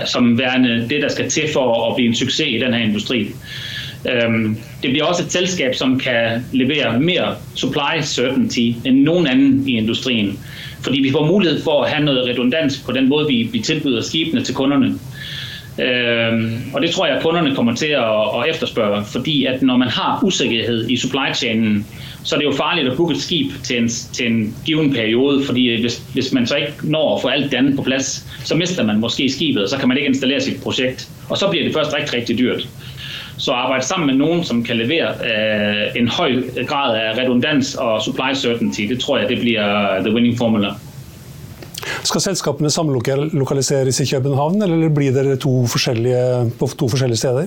som 0.07 0.39
værende 0.39 0.87
det, 0.91 1.03
der 1.03 1.09
skal 1.09 1.31
til 1.31 1.43
for 1.53 1.91
at 1.91 1.97
blive 1.97 2.09
en 2.09 2.15
succes 2.15 2.47
i 2.49 2.59
den 2.59 2.75
her 2.75 2.85
industri. 2.85 3.29
Øhm, 4.11 4.57
det 4.83 4.91
bliver 4.91 5.05
også 5.05 5.23
et 5.23 5.33
selskab, 5.33 5.75
som 5.75 5.99
kan 5.99 6.45
levere 6.53 7.01
mere 7.01 7.37
supply 7.55 8.03
certainty 8.03 8.71
end 8.85 9.03
nogen 9.03 9.27
anden 9.27 9.69
i 9.69 9.77
industrien. 9.77 10.39
Fordi 10.81 11.01
vi 11.01 11.11
får 11.11 11.27
mulighed 11.27 11.63
for 11.63 11.83
at 11.83 11.91
have 11.91 12.05
noget 12.05 12.29
redundans 12.29 12.83
på 12.87 12.93
den 12.93 13.09
måde, 13.09 13.27
vi, 13.29 13.49
vi 13.53 13.61
tilbyder 13.61 14.03
skibene 14.03 14.45
til 14.45 14.55
kunderne. 14.55 14.99
Øhm, 15.79 16.61
og 16.75 16.83
det 16.83 16.91
tror 16.91 17.07
jeg, 17.07 17.17
at 17.17 17.23
kunderne 17.23 17.55
kommer 17.55 17.75
til 17.75 17.87
at, 17.87 18.05
at 18.05 18.51
efterspørge, 18.51 19.05
fordi 19.05 19.47
at 19.47 19.63
når 19.63 19.77
man 19.77 19.89
har 19.89 20.21
usikkerhed 20.25 20.89
i 20.89 20.97
supply 20.97 21.35
chainen, 21.35 21.87
så 22.25 22.35
er 22.35 22.39
det 22.39 22.47
jo 22.47 22.53
farligt 22.53 22.89
at 22.89 22.97
booke 22.97 23.15
et 23.15 23.21
skib 23.21 23.51
til 23.65 23.79
en, 23.79 23.89
til 23.89 24.27
en 24.27 24.57
given 24.67 24.93
periode, 24.93 25.45
fordi 25.45 25.81
hvis, 25.81 26.03
hvis 26.13 26.33
man 26.33 26.47
så 26.47 26.57
ikke 26.57 26.73
når 26.83 27.17
at 27.17 27.23
få 27.23 27.29
alt 27.29 27.51
det 27.51 27.57
andet 27.57 27.77
på 27.77 27.83
plads, 27.83 28.27
så 28.45 28.55
mister 28.55 28.85
man 28.85 29.01
måske 29.01 29.31
skibet, 29.31 29.63
og 29.63 29.69
så 29.69 29.79
kan 29.79 29.89
man 29.89 29.97
ikke 29.97 30.09
installere 30.09 30.41
sit 30.41 30.63
projekt. 30.63 31.09
Og 31.29 31.39
så 31.39 31.49
bliver 31.49 31.65
det 31.65 31.75
først 31.75 31.95
rigtig, 31.95 32.15
rigtig 32.15 32.39
dyrt. 32.39 32.69
Så 33.43 33.53
arbejde 33.53 33.85
sammen 33.85 34.07
med 34.07 34.15
nogen, 34.15 34.45
som 34.45 34.63
kan 34.65 34.77
levere 34.77 35.09
øh, 35.09 36.01
en 36.01 36.09
høj 36.09 36.33
grad 36.67 36.97
af 36.97 37.19
redundans 37.19 37.75
og 37.75 38.03
supply 38.03 38.35
certainty, 38.35 38.81
det 38.81 39.01
tror 39.01 39.19
jeg, 39.19 39.29
det 39.29 39.39
bliver 39.39 40.01
the 40.01 40.15
winning 40.15 40.39
formula. 40.39 40.69
Skal 42.05 42.21
selskapene 42.21 42.71
samlokaliseres 42.71 44.01
i 44.01 44.07
København, 44.15 44.63
eller 44.63 44.89
bliver 44.89 45.13
det 45.23 45.41
to 45.41 45.67
forskellige, 45.67 46.51
på 46.59 46.67
to 46.79 46.89
forskellige 46.89 47.17
steder? 47.17 47.47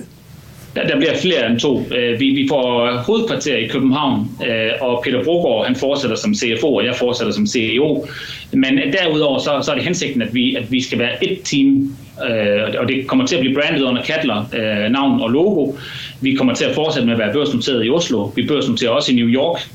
Der, 0.76 0.86
der 0.86 0.96
bliver 0.96 1.16
flere 1.22 1.50
end 1.50 1.60
to. 1.60 1.86
Øh, 1.96 2.20
vi, 2.20 2.30
vi 2.30 2.46
får 2.48 2.96
hovedkvarter 3.06 3.56
i 3.56 3.66
København, 3.66 4.30
øh, 4.46 4.70
og 4.80 5.02
Peter 5.04 5.24
Brogaard 5.24 5.66
han 5.66 5.76
fortsætter 5.76 6.16
som 6.16 6.34
CFO, 6.34 6.74
og 6.74 6.84
jeg 6.84 6.94
fortsætter 6.96 7.32
som 7.32 7.46
CEO. 7.46 8.06
Men 8.52 8.78
derudover 8.92 9.38
så, 9.38 9.60
så 9.62 9.70
er 9.70 9.74
det 9.74 9.84
hensigten, 9.84 10.22
at 10.22 10.34
vi, 10.34 10.54
at 10.54 10.72
vi 10.72 10.82
skal 10.82 10.98
være 10.98 11.24
et 11.24 11.38
team, 11.44 11.96
øh, 12.28 12.74
og 12.78 12.88
det 12.88 13.06
kommer 13.06 13.26
til 13.26 13.36
at 13.36 13.40
blive 13.40 13.54
brandet 13.54 13.82
under 13.82 14.02
Kattler, 14.02 14.44
øh, 14.54 14.92
navn 14.92 15.20
og 15.20 15.30
logo. 15.30 15.72
Vi 16.20 16.34
kommer 16.34 16.54
til 16.54 16.64
at 16.64 16.74
fortsætte 16.74 17.06
med 17.06 17.14
at 17.14 17.18
være 17.18 17.32
børsnoteret 17.32 17.86
i 17.86 17.90
Oslo. 17.90 18.24
Vi 18.24 18.46
børsnoterer 18.46 18.90
også 18.90 19.12
i 19.12 19.14
New 19.14 19.28
York. 19.28 19.68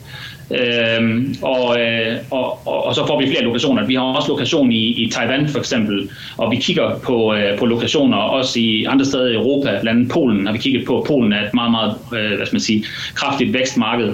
Øhm, 0.60 1.36
og, 1.42 1.82
øh, 1.82 2.18
og, 2.32 2.68
og, 2.68 2.86
og 2.86 2.96
så 2.96 3.08
får 3.08 3.22
vi 3.22 3.28
flere 3.28 3.44
lokationer. 3.44 3.86
Vi 3.86 3.96
har 3.96 4.02
også 4.02 4.30
lokation 4.30 4.72
i, 4.72 5.04
i 5.04 5.10
Taiwan 5.10 5.50
for 5.50 5.60
eksempel, 5.60 6.10
og 6.38 6.52
vi 6.52 6.56
kigger 6.56 7.00
på, 7.00 7.34
øh, 7.34 7.58
på 7.58 7.66
lokationer 7.66 8.18
også 8.18 8.60
i 8.60 8.84
andre 8.84 9.06
steder 9.06 9.28
i 9.28 9.34
Europa, 9.34 9.80
blandt 9.82 10.00
andet 10.00 10.12
Polen 10.12 10.46
har 10.46 10.54
vi 10.54 10.60
kigget 10.60 10.86
på. 10.86 11.06
Polen 11.08 11.34
er 11.34 11.48
et 11.48 11.54
meget, 11.54 11.72
meget 11.72 11.96
øh, 12.14 12.38
hvad 12.38 12.46
skal 12.46 12.56
man 12.56 12.62
sige, 12.62 12.86
kraftigt 13.16 13.54
vækstmarked. 13.54 14.14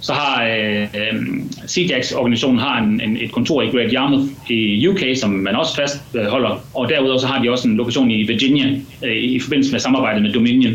Så 0.00 0.12
har 0.12 0.44
øh, 0.44 0.82
øh 0.82 1.22
CJAX-organisationen 1.68 2.58
har 2.58 2.82
en, 2.82 3.00
en, 3.00 3.16
et 3.16 3.32
kontor 3.32 3.62
i 3.62 3.66
Great 3.66 3.92
Yarmouth 3.92 4.26
i 4.50 4.88
UK, 4.88 5.00
som 5.16 5.30
man 5.30 5.56
også 5.56 5.76
fastholder, 5.76 6.64
og 6.74 6.88
derudover 6.88 7.18
så 7.18 7.26
har 7.26 7.42
de 7.42 7.50
også 7.50 7.68
en 7.68 7.76
lokation 7.76 8.10
i 8.10 8.22
Virginia 8.22 8.66
øh, 9.04 9.16
i 9.16 9.40
forbindelse 9.40 9.72
med 9.72 9.80
samarbejdet 9.80 10.22
med 10.22 10.32
Dominion. 10.32 10.74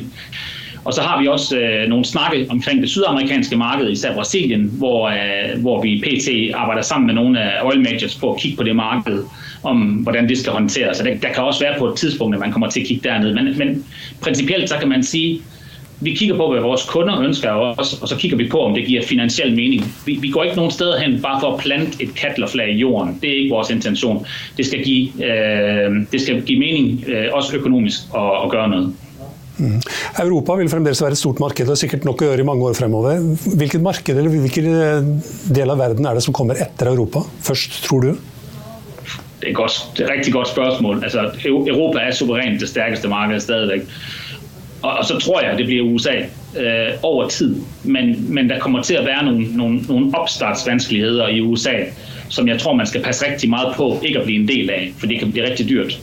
Og 0.85 0.93
så 0.93 1.01
har 1.01 1.21
vi 1.21 1.27
også 1.27 1.57
øh, 1.57 1.89
nogle 1.89 2.05
snakke 2.05 2.47
omkring 2.49 2.81
det 2.81 2.89
sydamerikanske 2.89 3.55
marked, 3.55 3.89
især 3.89 4.13
Brasilien, 4.13 4.71
hvor, 4.77 5.07
øh, 5.07 5.61
hvor 5.61 5.81
vi 5.81 6.03
pt. 6.05 6.55
arbejder 6.55 6.81
sammen 6.81 7.05
med 7.07 7.13
nogle 7.13 7.41
af 7.41 7.63
oil 7.63 7.81
majors 7.81 8.15
på 8.15 8.33
at 8.33 8.39
kigge 8.39 8.57
på 8.57 8.63
det 8.63 8.75
marked, 8.75 9.23
om 9.63 9.77
hvordan 9.77 10.29
det 10.29 10.37
skal 10.37 10.51
håndteres. 10.53 10.97
Så 10.97 11.03
der, 11.03 11.15
der 11.15 11.33
kan 11.33 11.43
også 11.43 11.59
være 11.59 11.79
på 11.79 11.87
et 11.87 11.95
tidspunkt, 11.97 12.35
at 12.35 12.39
man 12.39 12.51
kommer 12.51 12.69
til 12.69 12.79
at 12.79 12.87
kigge 12.87 13.09
derned. 13.09 13.33
Men, 13.33 13.57
men 13.57 13.85
principielt 14.21 14.69
så 14.69 14.75
kan 14.79 14.89
man 14.89 15.03
sige, 15.03 15.41
vi 16.01 16.13
kigger 16.13 16.37
på, 16.37 16.51
hvad 16.51 16.61
vores 16.61 16.85
kunder 16.89 17.21
ønsker 17.21 17.49
os, 17.51 18.01
og 18.01 18.07
så 18.07 18.17
kigger 18.17 18.37
vi 18.37 18.47
på, 18.47 18.61
om 18.61 18.73
det 18.73 18.85
giver 18.85 19.03
finansiel 19.03 19.55
mening. 19.55 19.83
Vi, 20.05 20.17
vi 20.21 20.29
går 20.29 20.43
ikke 20.43 20.55
nogen 20.55 20.71
steder 20.71 20.99
hen 20.99 21.21
bare 21.21 21.39
for 21.39 21.53
at 21.53 21.59
plante 21.59 22.03
et 22.03 22.15
katlerflag 22.15 22.69
i 22.69 22.77
jorden. 22.77 23.19
Det 23.21 23.29
er 23.29 23.37
ikke 23.37 23.49
vores 23.49 23.69
intention. 23.69 24.25
Det 24.57 24.65
skal 24.65 24.83
give, 24.83 25.25
øh, 25.25 25.91
det 26.11 26.21
skal 26.21 26.41
give 26.41 26.59
mening, 26.59 27.03
øh, 27.07 27.25
også 27.33 27.57
økonomisk, 27.57 27.99
at, 28.15 28.43
at 28.43 28.49
gøre 28.49 28.69
noget. 28.69 28.93
Mm. 29.57 29.79
Europa 30.19 30.57
vil 30.59 30.69
fremdeles 30.69 31.01
være 31.01 31.15
et 31.15 31.19
stort 31.19 31.39
marked 31.39 31.69
og 31.71 31.77
sikkert 31.79 32.05
nok 32.07 32.21
å 32.21 32.29
gjøre 32.29 32.43
i 32.43 32.47
mange 32.47 32.67
år 32.67 32.75
fremover. 32.77 33.21
Hvilket 33.55 33.83
marked 33.83 34.15
eller 34.15 34.33
hvilken 34.33 34.69
eh, 34.75 35.11
del 35.55 35.71
av 35.71 35.79
verden 35.79 36.07
er 36.07 36.17
det 36.17 36.25
som 36.25 36.35
kommer 36.35 36.59
etter 36.65 36.91
Europa 36.91 37.23
først, 37.45 37.83
tror 37.87 38.07
du? 38.07 38.15
Det 39.41 39.51
er, 39.51 39.55
godt, 39.55 39.77
det 39.93 40.03
er 40.03 40.07
et 40.07 40.17
rigtig 40.17 40.33
godt 40.33 40.49
spørgsmål. 40.49 41.03
Altså, 41.03 41.29
Europa 41.45 41.99
er 41.99 42.11
suverænt 42.15 42.61
det 42.61 42.69
stærkeste 42.69 43.07
marked 43.11 43.39
stadigvæk. 43.39 43.87
Og, 44.81 44.91
og 44.91 45.05
så 45.05 45.19
tror 45.19 45.41
jeg, 45.41 45.57
det 45.57 45.65
bliver 45.65 45.83
USA 45.83 46.15
øh, 46.57 46.93
over 47.03 47.27
tid. 47.27 47.55
Men, 47.83 48.33
men 48.33 48.49
der 48.49 48.59
kommer 48.59 48.81
til 48.81 48.93
at 48.93 49.05
være 49.05 49.25
nogle, 49.25 49.57
nogle, 49.57 49.81
nogle 49.81 50.17
opstartsvanskeligheder 50.17 51.27
i 51.27 51.41
USA, 51.41 51.73
som 52.29 52.47
jeg 52.47 52.59
tror, 52.59 52.73
man 52.73 52.87
skal 52.87 53.03
passe 53.03 53.31
rigtig 53.31 53.49
meget 53.49 53.75
på 53.75 53.99
ikke 54.03 54.19
at 54.19 54.25
blive 54.25 54.41
en 54.41 54.47
del 54.47 54.69
af, 54.69 54.93
for 54.97 55.07
det 55.07 55.19
kan 55.19 55.31
blive 55.31 55.49
rigtig 55.49 55.69
dyrt. 55.69 55.99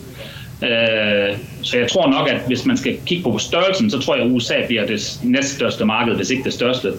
Øh, 0.63 1.37
så 1.63 1.79
jeg 1.79 1.91
tror 1.91 2.11
nok, 2.11 2.29
at 2.29 2.41
hvis 2.47 2.67
man 2.67 2.77
skal 2.77 2.97
kigge 3.07 3.23
på 3.23 3.39
størrelsen, 3.39 3.91
så 3.91 3.99
tror 3.99 4.17
jeg, 4.17 4.25
at 4.25 4.31
USA 4.31 4.55
bliver 4.67 4.87
det 4.87 5.21
næststørste 5.23 5.85
marked, 5.85 6.15
hvis 6.15 6.31
ikke 6.31 6.45
det 6.45 6.53
største. 6.53 6.93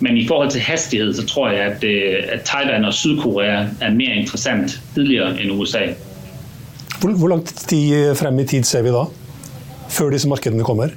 Men 0.00 0.16
i 0.16 0.26
forhold 0.26 0.50
til 0.50 0.60
hastighed, 0.60 1.14
så 1.14 1.26
tror 1.26 1.50
jeg, 1.50 1.60
at, 1.60 1.84
øh, 1.84 2.14
at 2.28 2.40
Thailand 2.44 2.84
og 2.84 2.94
Sydkorea 2.94 3.66
er 3.80 3.90
mere 3.90 4.14
interessant 4.14 4.80
tidligere 4.94 5.42
end 5.42 5.52
USA. 5.52 5.86
Hvor, 7.00 7.10
hvor 7.10 7.28
langt 7.28 7.54
tid 7.68 7.94
øh, 7.94 8.16
frem 8.16 8.38
i 8.38 8.44
tid 8.44 8.62
ser 8.62 8.82
vi 8.82 8.88
da, 8.88 9.04
før 9.90 10.10
disse 10.10 10.28
markederne 10.28 10.64
kommer? 10.64 10.88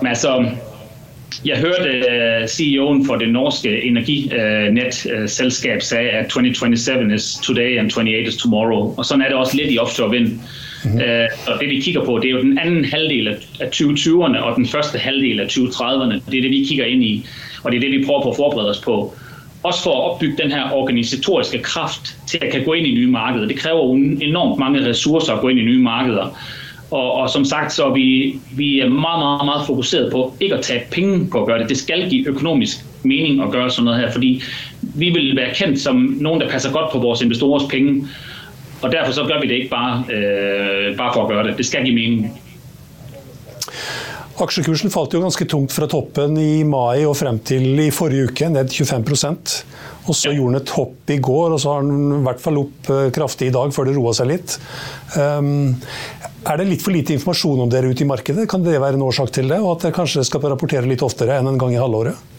Men 0.00 0.06
altså, 0.06 0.44
jeg 1.44 1.58
hørte 1.58 1.88
uh, 1.88 2.48
CEOen 2.48 3.06
for 3.06 3.16
det 3.16 3.32
norske 3.32 3.82
energinet-selskab 3.82 5.82
sagde, 5.82 6.10
at 6.10 6.26
2027 6.26 7.14
is 7.14 7.38
today 7.42 7.78
and 7.78 7.90
28 7.90 8.22
is 8.22 8.36
tomorrow. 8.36 8.94
Og 8.96 9.04
sådan 9.04 9.22
er 9.22 9.28
det 9.28 9.36
også 9.36 9.56
lidt 9.56 9.72
i 9.72 9.78
offshore 9.78 10.10
vind. 10.10 10.40
Mm-hmm. 10.84 11.00
Øh, 11.00 11.28
og 11.46 11.60
det 11.60 11.68
vi 11.68 11.80
kigger 11.80 12.04
på, 12.04 12.18
det 12.22 12.28
er 12.28 12.32
jo 12.32 12.42
den 12.42 12.58
anden 12.58 12.84
halvdel 12.84 13.28
af, 13.28 13.66
2020'erne 13.66 14.38
og 14.38 14.56
den 14.56 14.66
første 14.66 14.98
halvdel 14.98 15.40
af 15.40 15.46
2030'erne. 15.46 16.30
Det 16.30 16.38
er 16.38 16.42
det, 16.42 16.50
vi 16.50 16.64
kigger 16.68 16.84
ind 16.84 17.04
i, 17.04 17.26
og 17.62 17.72
det 17.72 17.76
er 17.76 17.80
det, 17.80 18.00
vi 18.00 18.04
prøver 18.06 18.22
på 18.22 18.30
at 18.30 18.36
forberede 18.36 18.70
os 18.70 18.80
på. 18.80 19.14
Også 19.62 19.82
for 19.82 19.90
at 19.90 20.10
opbygge 20.10 20.36
den 20.42 20.50
her 20.50 20.72
organisatoriske 20.72 21.58
kraft 21.58 22.16
til 22.26 22.38
at 22.42 22.52
kan 22.52 22.64
gå 22.64 22.72
ind 22.72 22.86
i 22.86 22.94
nye 22.94 23.10
markeder. 23.10 23.46
Det 23.46 23.58
kræver 23.58 23.94
enormt 24.20 24.58
mange 24.58 24.88
ressourcer 24.88 25.32
at 25.32 25.40
gå 25.40 25.48
ind 25.48 25.58
i 25.58 25.62
nye 25.62 25.82
markeder. 25.82 26.38
Og, 26.90 27.12
og 27.12 27.30
som 27.30 27.44
sagt, 27.44 27.72
så 27.72 27.84
er 27.84 27.94
vi, 27.94 28.34
vi 28.56 28.80
er 28.80 28.88
meget, 28.88 29.18
meget, 29.18 29.44
meget 29.44 29.66
fokuseret 29.66 30.12
på 30.12 30.34
ikke 30.40 30.54
at 30.54 30.60
tage 30.60 30.82
penge 30.90 31.26
på 31.32 31.40
at 31.40 31.46
gøre 31.46 31.58
det. 31.58 31.68
Det 31.68 31.76
skal 31.78 32.10
give 32.10 32.28
økonomisk 32.28 32.76
mening 33.02 33.42
at 33.42 33.50
gøre 33.50 33.70
sådan 33.70 33.84
noget 33.84 34.00
her, 34.00 34.12
fordi 34.12 34.42
vi 34.80 35.10
vil 35.10 35.36
være 35.36 35.54
kendt 35.54 35.80
som 35.80 36.16
nogen, 36.20 36.40
der 36.40 36.48
passer 36.48 36.72
godt 36.72 36.92
på 36.92 36.98
vores 36.98 37.22
investorers 37.22 37.62
penge. 37.70 38.08
Og 38.84 38.92
derfor 38.92 39.16
så 39.16 39.24
gør 39.24 39.40
vi 39.40 39.48
det 39.48 39.62
ikke 39.64 39.72
bare, 39.72 40.04
øh, 40.12 40.96
bare 40.96 41.12
for 41.14 41.24
at 41.24 41.30
gøre 41.32 41.46
det. 41.48 41.56
Det 41.58 41.66
skal 41.66 41.84
give 41.86 41.96
mening. 41.96 42.28
Aksjekursen 44.34 44.90
falt 44.90 45.14
jo 45.14 45.20
ganske 45.22 45.46
tungt 45.46 45.72
fra 45.72 45.86
toppen 45.86 46.34
i 46.42 46.64
mai 46.66 47.04
og 47.06 47.14
frem 47.16 47.38
til 47.46 47.78
i 47.78 47.90
forrige 47.94 48.26
uke, 48.32 48.48
ned 48.50 48.72
25% 48.74 49.62
Og 50.08 50.14
så 50.14 50.32
ja. 50.32 50.34
gjorde 50.34 50.56
den 50.56 50.60
et 50.60 50.72
hopp 50.74 51.10
i 51.14 51.18
går, 51.22 51.54
og 51.54 51.60
så 51.62 51.76
har 51.76 51.86
den 51.86 52.18
i 52.18 52.24
hvert 52.26 52.42
fall 52.42 52.58
opp 52.60 52.90
øh, 52.90 53.06
kraftig 53.14 53.48
i 53.48 53.54
dag 53.54 53.72
før 53.72 53.88
det 53.88 53.94
roa 53.96 54.12
seg 54.12 54.28
litt. 54.34 54.58
Um, 55.16 55.78
er 56.44 56.60
det 56.60 56.66
litt 56.68 56.84
for 56.84 56.92
lite 56.92 57.14
informasjon 57.14 57.62
om 57.64 57.70
dere 57.72 57.88
ute 57.88 58.04
i 58.04 58.10
markedet? 58.10 58.44
Kan 58.50 58.66
det 58.66 58.74
være 58.76 58.98
en 58.98 59.06
årsak 59.06 59.32
til 59.32 59.48
det? 59.48 59.62
Og 59.62 59.78
at 59.78 59.86
dere 59.86 59.96
kanskje 59.96 60.26
skal 60.28 60.44
rapportere 60.44 60.84
litt 60.90 61.06
oftere 61.06 61.38
enn 61.38 61.48
en 61.54 61.60
gang 61.60 61.72
i 61.72 61.80
halvåret? 61.80 62.33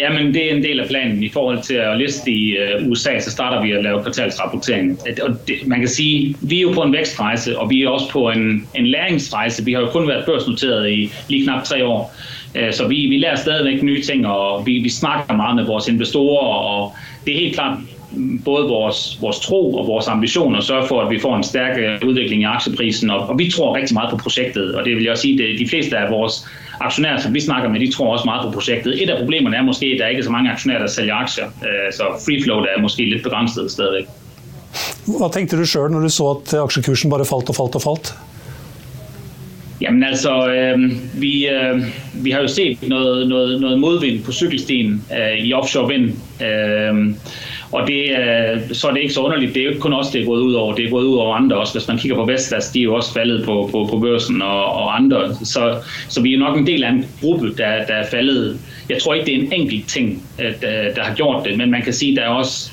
Jamen, 0.00 0.34
det 0.34 0.50
er 0.52 0.56
en 0.56 0.62
del 0.62 0.80
af 0.80 0.88
planen. 0.88 1.22
I 1.22 1.28
forhold 1.28 1.62
til 1.62 1.74
at 1.74 1.98
liste 1.98 2.30
i 2.30 2.56
øh, 2.56 2.88
USA, 2.88 3.18
så 3.18 3.30
starter 3.30 3.62
vi 3.62 3.72
at 3.72 3.82
lave 3.82 4.02
kvartalsrapportering. 4.02 4.98
Øh, 5.08 5.16
og 5.22 5.48
det, 5.48 5.56
man 5.66 5.78
kan 5.78 5.88
sige, 5.88 6.36
vi 6.42 6.58
er 6.58 6.62
jo 6.62 6.72
på 6.72 6.82
en 6.82 6.92
vækstrejse, 6.92 7.58
og 7.58 7.70
vi 7.70 7.82
er 7.82 7.88
også 7.88 8.10
på 8.10 8.30
en, 8.30 8.68
en 8.74 8.86
læringsrejse. 8.86 9.64
Vi 9.64 9.72
har 9.72 9.80
jo 9.80 9.86
kun 9.86 10.08
været 10.08 10.24
børsnoteret 10.26 10.90
i 10.90 11.12
lige 11.28 11.44
knap 11.44 11.64
tre 11.64 11.86
år. 11.86 12.14
Øh, 12.54 12.72
så 12.72 12.88
vi, 12.88 12.96
vi 12.96 13.18
lærer 13.18 13.36
stadigvæk 13.36 13.82
nye 13.82 14.02
ting, 14.02 14.26
og 14.26 14.66
vi, 14.66 14.78
vi 14.78 14.88
snakker 14.88 15.34
meget 15.36 15.56
med 15.56 15.64
vores 15.64 15.88
investorer, 15.88 16.46
og 16.46 16.92
det 17.26 17.34
er 17.34 17.38
helt 17.38 17.54
klart 17.54 17.78
mm, 18.12 18.42
både 18.44 18.68
vores, 18.68 19.18
vores 19.20 19.40
tro 19.40 19.74
og 19.74 19.86
vores 19.86 20.08
ambition 20.08 20.56
at 20.56 20.64
sørge 20.64 20.86
for, 20.88 21.02
at 21.02 21.10
vi 21.10 21.18
får 21.18 21.36
en 21.36 21.42
stærk 21.42 21.78
øh, 21.78 22.08
udvikling 22.08 22.42
i 22.42 22.44
aktieprisen, 22.44 23.10
og, 23.10 23.18
og 23.28 23.38
vi 23.38 23.50
tror 23.50 23.76
rigtig 23.76 23.94
meget 23.94 24.10
på 24.10 24.16
projektet, 24.16 24.74
og 24.74 24.84
det 24.84 24.96
vil 24.96 25.02
jeg 25.02 25.12
også 25.12 25.22
sige, 25.22 25.52
at 25.52 25.58
de 25.58 25.68
fleste 25.68 25.98
af 25.98 26.10
vores 26.10 26.46
aktionærer, 26.80 27.18
som 27.20 27.34
vi 27.34 27.40
snakker 27.40 27.68
med, 27.68 27.80
de 27.80 27.92
tror 27.92 28.12
også 28.12 28.24
meget 28.24 28.42
på 28.44 28.50
projektet. 28.50 29.02
Et 29.02 29.10
af 29.10 29.18
problemerne 29.18 29.56
er 29.56 29.62
måske, 29.62 29.86
at 29.86 29.98
der 30.00 30.06
ikke 30.06 30.20
er 30.20 30.24
så 30.24 30.30
mange 30.30 30.50
aktionærer, 30.50 30.78
der 30.78 30.86
sælger 30.86 31.14
aktier, 31.14 31.46
øh, 31.46 31.92
så 31.92 32.04
free 32.24 32.42
float 32.42 32.68
er 32.76 32.80
måske 32.80 33.04
lidt 33.04 33.22
begrænset 33.22 33.70
stadigvæk. 33.70 34.04
Hvad 35.06 35.32
tænkte 35.32 35.56
du 35.56 35.66
selv, 35.66 35.88
når 35.90 36.00
du 36.00 36.08
så, 36.08 36.40
at 36.46 36.54
aktiekursen 36.54 37.10
bare 37.10 37.24
faldt 37.24 37.48
og 37.48 37.54
faldt 37.54 37.74
og 37.74 37.82
faldt? 37.82 38.14
Jamen 39.80 40.04
altså, 40.04 40.48
øh, 40.48 40.78
vi, 41.20 41.48
øh, 41.48 41.84
vi 42.14 42.30
har 42.30 42.40
jo 42.40 42.48
set 42.48 42.78
noget, 42.88 43.28
noget, 43.28 43.60
noget 43.60 43.80
modvind 43.80 44.24
på 44.24 44.32
cykelstien 44.32 45.04
øh, 45.18 45.44
i 45.44 45.52
offshore 45.52 45.88
vind. 45.88 46.10
Øh, 46.46 47.14
og 47.72 47.86
det, 47.86 48.02
øh, 48.10 48.60
så 48.72 48.88
er 48.88 48.92
det 48.92 49.00
ikke 49.00 49.14
så 49.14 49.20
underligt. 49.20 49.54
Det 49.54 49.60
er 49.60 49.64
jo 49.64 49.70
ikke 49.70 49.80
kun 49.80 49.92
os, 49.92 50.08
det 50.08 50.20
er 50.20 50.26
gået 50.26 50.40
ud 50.40 50.54
over. 50.54 50.74
Det 50.74 50.84
er 50.84 50.90
gået 50.90 51.04
ud 51.04 51.16
over 51.16 51.34
andre 51.34 51.56
også. 51.56 51.78
Hvis 51.78 51.88
man 51.88 51.98
kigger 51.98 52.16
på 52.16 52.24
Vestas, 52.24 52.70
de 52.70 52.80
er 52.80 52.82
jo 52.82 52.94
også 52.94 53.12
faldet 53.12 53.44
på, 53.44 53.68
på, 53.72 53.88
på 53.90 53.98
børsen 53.98 54.42
og, 54.42 54.64
og 54.64 54.96
andre. 54.96 55.34
Så, 55.34 55.76
så 56.08 56.22
vi 56.22 56.34
er 56.34 56.38
nok 56.38 56.58
en 56.58 56.66
del 56.66 56.84
af 56.84 56.90
en 56.90 57.06
gruppe, 57.20 57.46
der, 57.48 57.84
der 57.86 57.94
er 57.94 58.06
faldet. 58.10 58.58
Jeg 58.88 59.02
tror 59.02 59.14
ikke, 59.14 59.26
det 59.26 59.34
er 59.34 59.38
en 59.38 59.52
enkelt 59.52 59.88
ting, 59.88 60.22
øh, 60.42 60.52
der, 60.62 60.94
der 60.94 61.02
har 61.02 61.14
gjort 61.14 61.44
det, 61.44 61.58
men 61.58 61.70
man 61.70 61.82
kan 61.82 61.92
sige, 61.92 62.16
der 62.16 62.22
er 62.22 62.28
også 62.28 62.70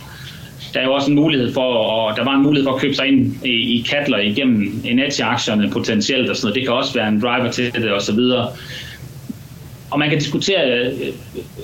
der 0.73 0.79
er 0.79 0.85
jo 0.85 0.93
også 0.93 1.11
en 1.11 1.15
mulighed 1.15 1.53
for, 1.53 1.73
og 1.73 2.17
der 2.17 2.23
var 2.23 2.35
en 2.35 2.43
mulighed 2.43 2.65
for 2.65 2.73
at 2.73 2.81
købe 2.81 2.93
sig 2.93 3.07
ind 3.07 3.45
i, 3.45 3.49
i 3.49 3.85
Kattler 3.89 4.17
igennem 4.17 4.81
Eneti-aktierne 4.85 5.69
potentielt 5.71 6.29
og 6.29 6.35
sådan 6.35 6.45
noget. 6.45 6.55
Det 6.55 6.63
kan 6.63 6.73
også 6.73 6.93
være 6.93 7.07
en 7.07 7.21
driver 7.21 7.51
til 7.51 7.73
det 7.73 7.91
og 7.91 8.01
så 8.01 8.15
videre 8.15 8.47
og 9.91 9.99
man 9.99 10.09
kan 10.09 10.19
diskutere, 10.19 10.71
øh, 10.71 10.85
øh, 10.85 11.13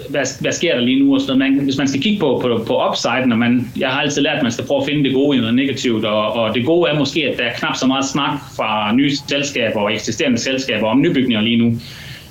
hvad, 0.09 0.41
hvad 0.41 0.51
sker 0.51 0.75
der 0.75 0.81
lige 0.81 0.99
nu 0.99 1.13
og 1.13 1.21
sådan 1.21 1.39
man, 1.39 1.59
Hvis 1.59 1.77
man 1.77 1.87
skal 1.87 2.01
kigge 2.01 2.19
på, 2.19 2.39
på, 2.41 2.63
på 2.67 2.87
upsiden, 2.89 3.31
og 3.31 3.37
man, 3.37 3.71
jeg 3.79 3.89
har 3.89 4.01
altid 4.01 4.21
lært, 4.21 4.37
at 4.37 4.43
man 4.43 4.51
skal 4.51 4.65
prøve 4.65 4.81
at 4.81 4.87
finde 4.87 5.03
det 5.03 5.13
gode 5.13 5.37
i 5.37 5.39
noget 5.39 5.55
negativt, 5.55 6.05
og, 6.05 6.33
og 6.33 6.55
det 6.55 6.65
gode 6.65 6.89
er 6.89 6.99
måske, 6.99 7.29
at 7.31 7.37
der 7.37 7.43
er 7.43 7.53
knap 7.53 7.75
så 7.75 7.87
meget 7.87 8.05
snak 8.05 8.39
fra 8.57 8.95
nye 8.95 9.11
selskaber 9.27 9.79
og 9.79 9.93
eksisterende 9.93 10.37
selskaber 10.37 10.87
om 10.87 11.01
nybygninger 11.01 11.41
lige 11.41 11.57
nu. 11.57 11.79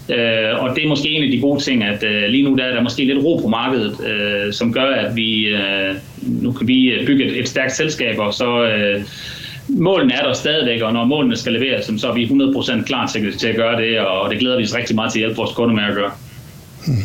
Øh, 0.09 0.62
og 0.62 0.76
det 0.76 0.85
er 0.85 0.88
måske 0.88 1.09
en 1.09 1.24
af 1.24 1.31
de 1.31 1.40
gode 1.40 1.61
ting, 1.61 1.85
at 1.85 2.02
øh, 2.02 2.28
lige 2.28 2.42
nu 2.42 2.57
der 2.57 2.64
er 2.64 2.74
der 2.74 2.83
måske 2.83 3.05
lidt 3.05 3.24
ro 3.24 3.37
på 3.42 3.48
markedet, 3.48 3.96
øh, 4.07 4.52
som 4.52 4.72
gør, 4.72 4.94
at 4.94 5.16
vi 5.16 5.46
øh, 5.46 5.94
nu 6.42 6.52
kan 6.52 6.68
vi 6.68 6.92
bygge 7.07 7.24
et, 7.24 7.38
et 7.38 7.48
stærkt 7.48 7.72
selskab, 7.72 8.18
og 8.18 8.35
så 8.35 8.64
øh, 8.64 9.02
målene 9.68 10.14
er 10.14 10.27
der 10.27 10.33
stadigvæk, 10.33 10.83
og 10.83 10.92
når 10.92 11.05
målene 11.05 11.37
skal 11.37 11.53
leveres, 11.53 11.90
så 12.01 12.09
er 12.09 12.14
vi 12.14 12.27
100% 12.27 12.85
klar 12.85 13.07
til, 13.07 13.38
til 13.38 13.46
at 13.46 13.57
gøre 13.57 13.81
det, 13.81 14.01
og 14.01 14.31
det 14.31 14.38
glæder 14.38 14.57
vi 14.57 14.64
os 14.64 14.75
rigtig 14.75 14.96
meget 14.96 15.12
til 15.12 15.18
at 15.18 15.20
hjælpe 15.20 15.37
vores 15.37 15.53
kunder 15.53 15.75
med 15.75 15.85
at 15.85 15.94
gøre. 15.94 16.11
Hmm. 16.87 17.05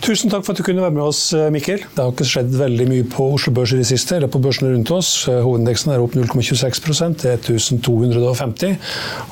Tusen 0.00 0.30
takk 0.32 0.46
for 0.46 0.54
at 0.54 0.58
du 0.58 0.64
kunne 0.64 0.80
være 0.80 0.94
med 0.96 1.02
oss, 1.02 1.32
eh, 1.36 1.50
Mikkel. 1.52 1.82
Det 1.82 2.00
har 2.00 2.12
ikke 2.12 2.24
skjedd 2.24 2.54
veldig 2.56 2.86
mye 2.88 3.08
på 3.12 3.26
Oslo 3.34 3.52
Børs 3.52 3.74
i 3.76 3.80
det 3.82 3.88
siste, 3.90 4.16
eller 4.16 4.30
på 4.32 4.40
børsene 4.40 4.72
rundt 4.72 4.92
oss. 4.96 5.28
Eh, 5.28 5.42
hovedindeksen 5.44 5.92
er 5.92 6.00
opp 6.00 6.16
0,26% 6.16 7.20
til 7.20 7.58
1250. 7.60 8.78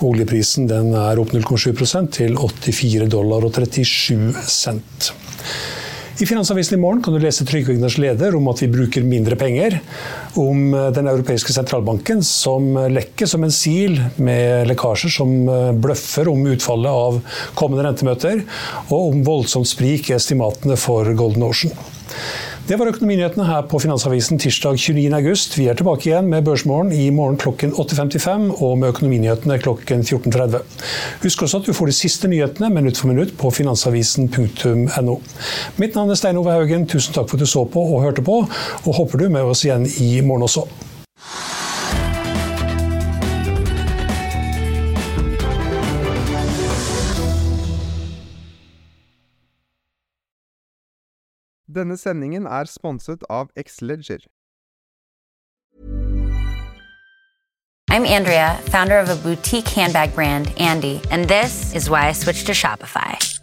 Oljeprisen 0.05 0.69
den 0.69 0.93
er 0.93 1.23
opp 1.23 1.33
0,7% 1.33 2.13
til 2.13 2.37
84 2.37 3.09
dollar 3.15 3.49
og 3.49 3.57
37 3.57 4.35
cent. 4.45 5.13
I 6.21 6.27
Finansavisen 6.27 6.79
i 6.79 6.81
morgen 6.83 7.03
kan 7.03 7.15
du 7.15 7.21
lese 7.23 7.45
Trygve 7.47 7.77
Egners 7.77 7.95
leder 8.03 8.35
om 8.35 8.49
at 8.51 8.59
vi 8.59 8.67
bruker 8.73 9.05
mindre 9.07 9.37
penger, 9.39 9.77
om 10.35 10.73
eh, 10.75 10.89
Den 10.91 11.07
europeiske 11.07 11.55
sentralbanken 11.55 12.25
som 12.27 12.73
lekker 12.91 13.31
som 13.31 13.47
en 13.47 13.55
sil 13.55 14.01
med 14.17 14.67
lekkasjer 14.67 15.15
som 15.15 15.31
eh, 15.47 15.71
bløffer 15.79 16.27
om 16.33 16.43
utfallet 16.51 16.91
av 16.91 17.21
kommende 17.55 17.87
rentemøter, 17.87 18.43
og 18.89 19.13
om 19.13 19.23
voldsomt 19.29 19.71
sprik 19.71 20.11
i 20.11 20.17
estimatene 20.19 20.75
for 20.81 21.07
Golden 21.15 21.47
Ocean. 21.47 21.79
Det 22.69 22.77
var 22.77 22.91
økonominyhetene 22.91 23.47
her 23.49 23.63
på 23.65 23.79
Finansavisen 23.81 24.37
tirsdag 24.43 24.77
29.8. 24.77 25.55
Vi 25.57 25.69
er 25.73 25.77
tilbake 25.79 26.11
igjen 26.11 26.27
med 26.29 26.45
Børsmorgen 26.45 26.91
i 26.93 27.07
morgen 27.17 27.39
klokken 27.41 27.71
8.55 27.73 28.51
og 28.59 28.75
med 28.83 28.91
økonominyhetene 28.93 29.57
klokken 29.65 30.03
14.30. 30.05 30.61
Husk 31.23 31.47
også 31.47 31.63
at 31.63 31.71
du 31.71 31.73
får 31.73 31.89
de 31.89 31.95
siste 31.97 32.29
nyhetene 32.29 32.69
minutt 32.75 33.01
for 33.01 33.09
minutt 33.09 33.33
på 33.41 33.49
finansavisen.no. 33.57 35.17
Mitt 35.81 35.97
navn 35.97 36.13
er 36.13 36.21
Stein 36.21 36.43
Ove 36.43 36.53
Haugen. 36.59 36.85
Tusen 36.93 37.17
takk 37.17 37.33
for 37.33 37.41
at 37.41 37.47
du 37.47 37.49
så 37.49 37.65
på 37.65 37.87
og 37.87 38.05
hørte 38.05 38.27
på, 38.29 38.43
og 38.85 39.01
håper 39.01 39.25
du 39.25 39.31
med 39.33 39.49
oss 39.49 39.65
igjen 39.65 39.89
i 40.05 40.19
morgen 40.21 40.45
også. 40.45 40.67
Denne 51.79 51.97
sendingen 51.97 52.47
er 52.47 52.67
sponset 52.67 53.23
av 53.31 53.53
Xleger. 53.55 54.25
I'm 57.91 58.05
Andrea, 58.05 58.59
founder 58.71 58.99
of 58.99 59.09
a 59.09 59.17
boutique 59.23 59.69
handbag 59.69 60.13
brand, 60.15 60.53
Andy, 60.59 61.01
and 61.13 61.29
this 61.29 61.75
is 61.75 61.89
why 61.89 62.09
I 62.09 62.13
switched 62.13 62.47
to 62.47 62.53
Shopify. 62.53 63.38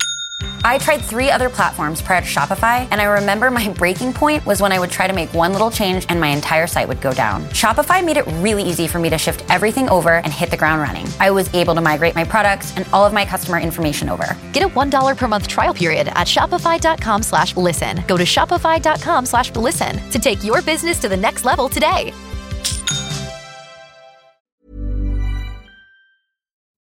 I 0.65 0.79
tried 0.79 0.97
three 0.97 1.29
other 1.29 1.49
platforms 1.49 2.01
prior 2.01 2.21
to 2.21 2.27
Shopify, 2.27 2.87
and 2.89 2.99
I 2.99 3.03
remember 3.03 3.51
my 3.51 3.69
breaking 3.69 4.13
point 4.13 4.43
was 4.47 4.61
when 4.61 4.71
I 4.71 4.79
would 4.79 4.89
try 4.89 5.05
to 5.05 5.13
make 5.13 5.31
one 5.33 5.51
little 5.51 5.69
change 5.69 6.07
and 6.09 6.19
my 6.19 6.29
entire 6.29 6.65
site 6.65 6.87
would 6.87 7.01
go 7.01 7.13
down. 7.13 7.43
Shopify 7.49 8.03
made 8.03 8.17
it 8.17 8.25
really 8.41 8.63
easy 8.63 8.87
for 8.87 8.97
me 8.97 9.09
to 9.11 9.17
shift 9.17 9.45
everything 9.49 9.87
over 9.89 10.15
and 10.15 10.33
hit 10.33 10.49
the 10.49 10.57
ground 10.57 10.81
running. 10.81 11.07
I 11.19 11.29
was 11.29 11.53
able 11.53 11.75
to 11.75 11.81
migrate 11.81 12.15
my 12.15 12.23
products 12.23 12.75
and 12.77 12.87
all 12.93 13.05
of 13.05 13.13
my 13.13 13.25
customer 13.25 13.59
information 13.59 14.09
over. 14.09 14.35
Get 14.53 14.63
a 14.63 14.67
$1 14.67 15.17
per 15.17 15.27
month 15.27 15.47
trial 15.47 15.73
period 15.73 16.07
at 16.07 16.25
shopify.com 16.25 17.21
slash 17.21 17.55
listen. 17.55 18.03
Go 18.07 18.17
to 18.17 18.23
shopify.com 18.23 19.25
slash 19.27 19.55
listen 19.55 19.99
to 20.09 20.17
take 20.17 20.43
your 20.43 20.63
business 20.63 20.97
to 20.99 21.09
the 21.09 21.17
next 21.17 21.45
level 21.45 21.69
today. 21.69 22.11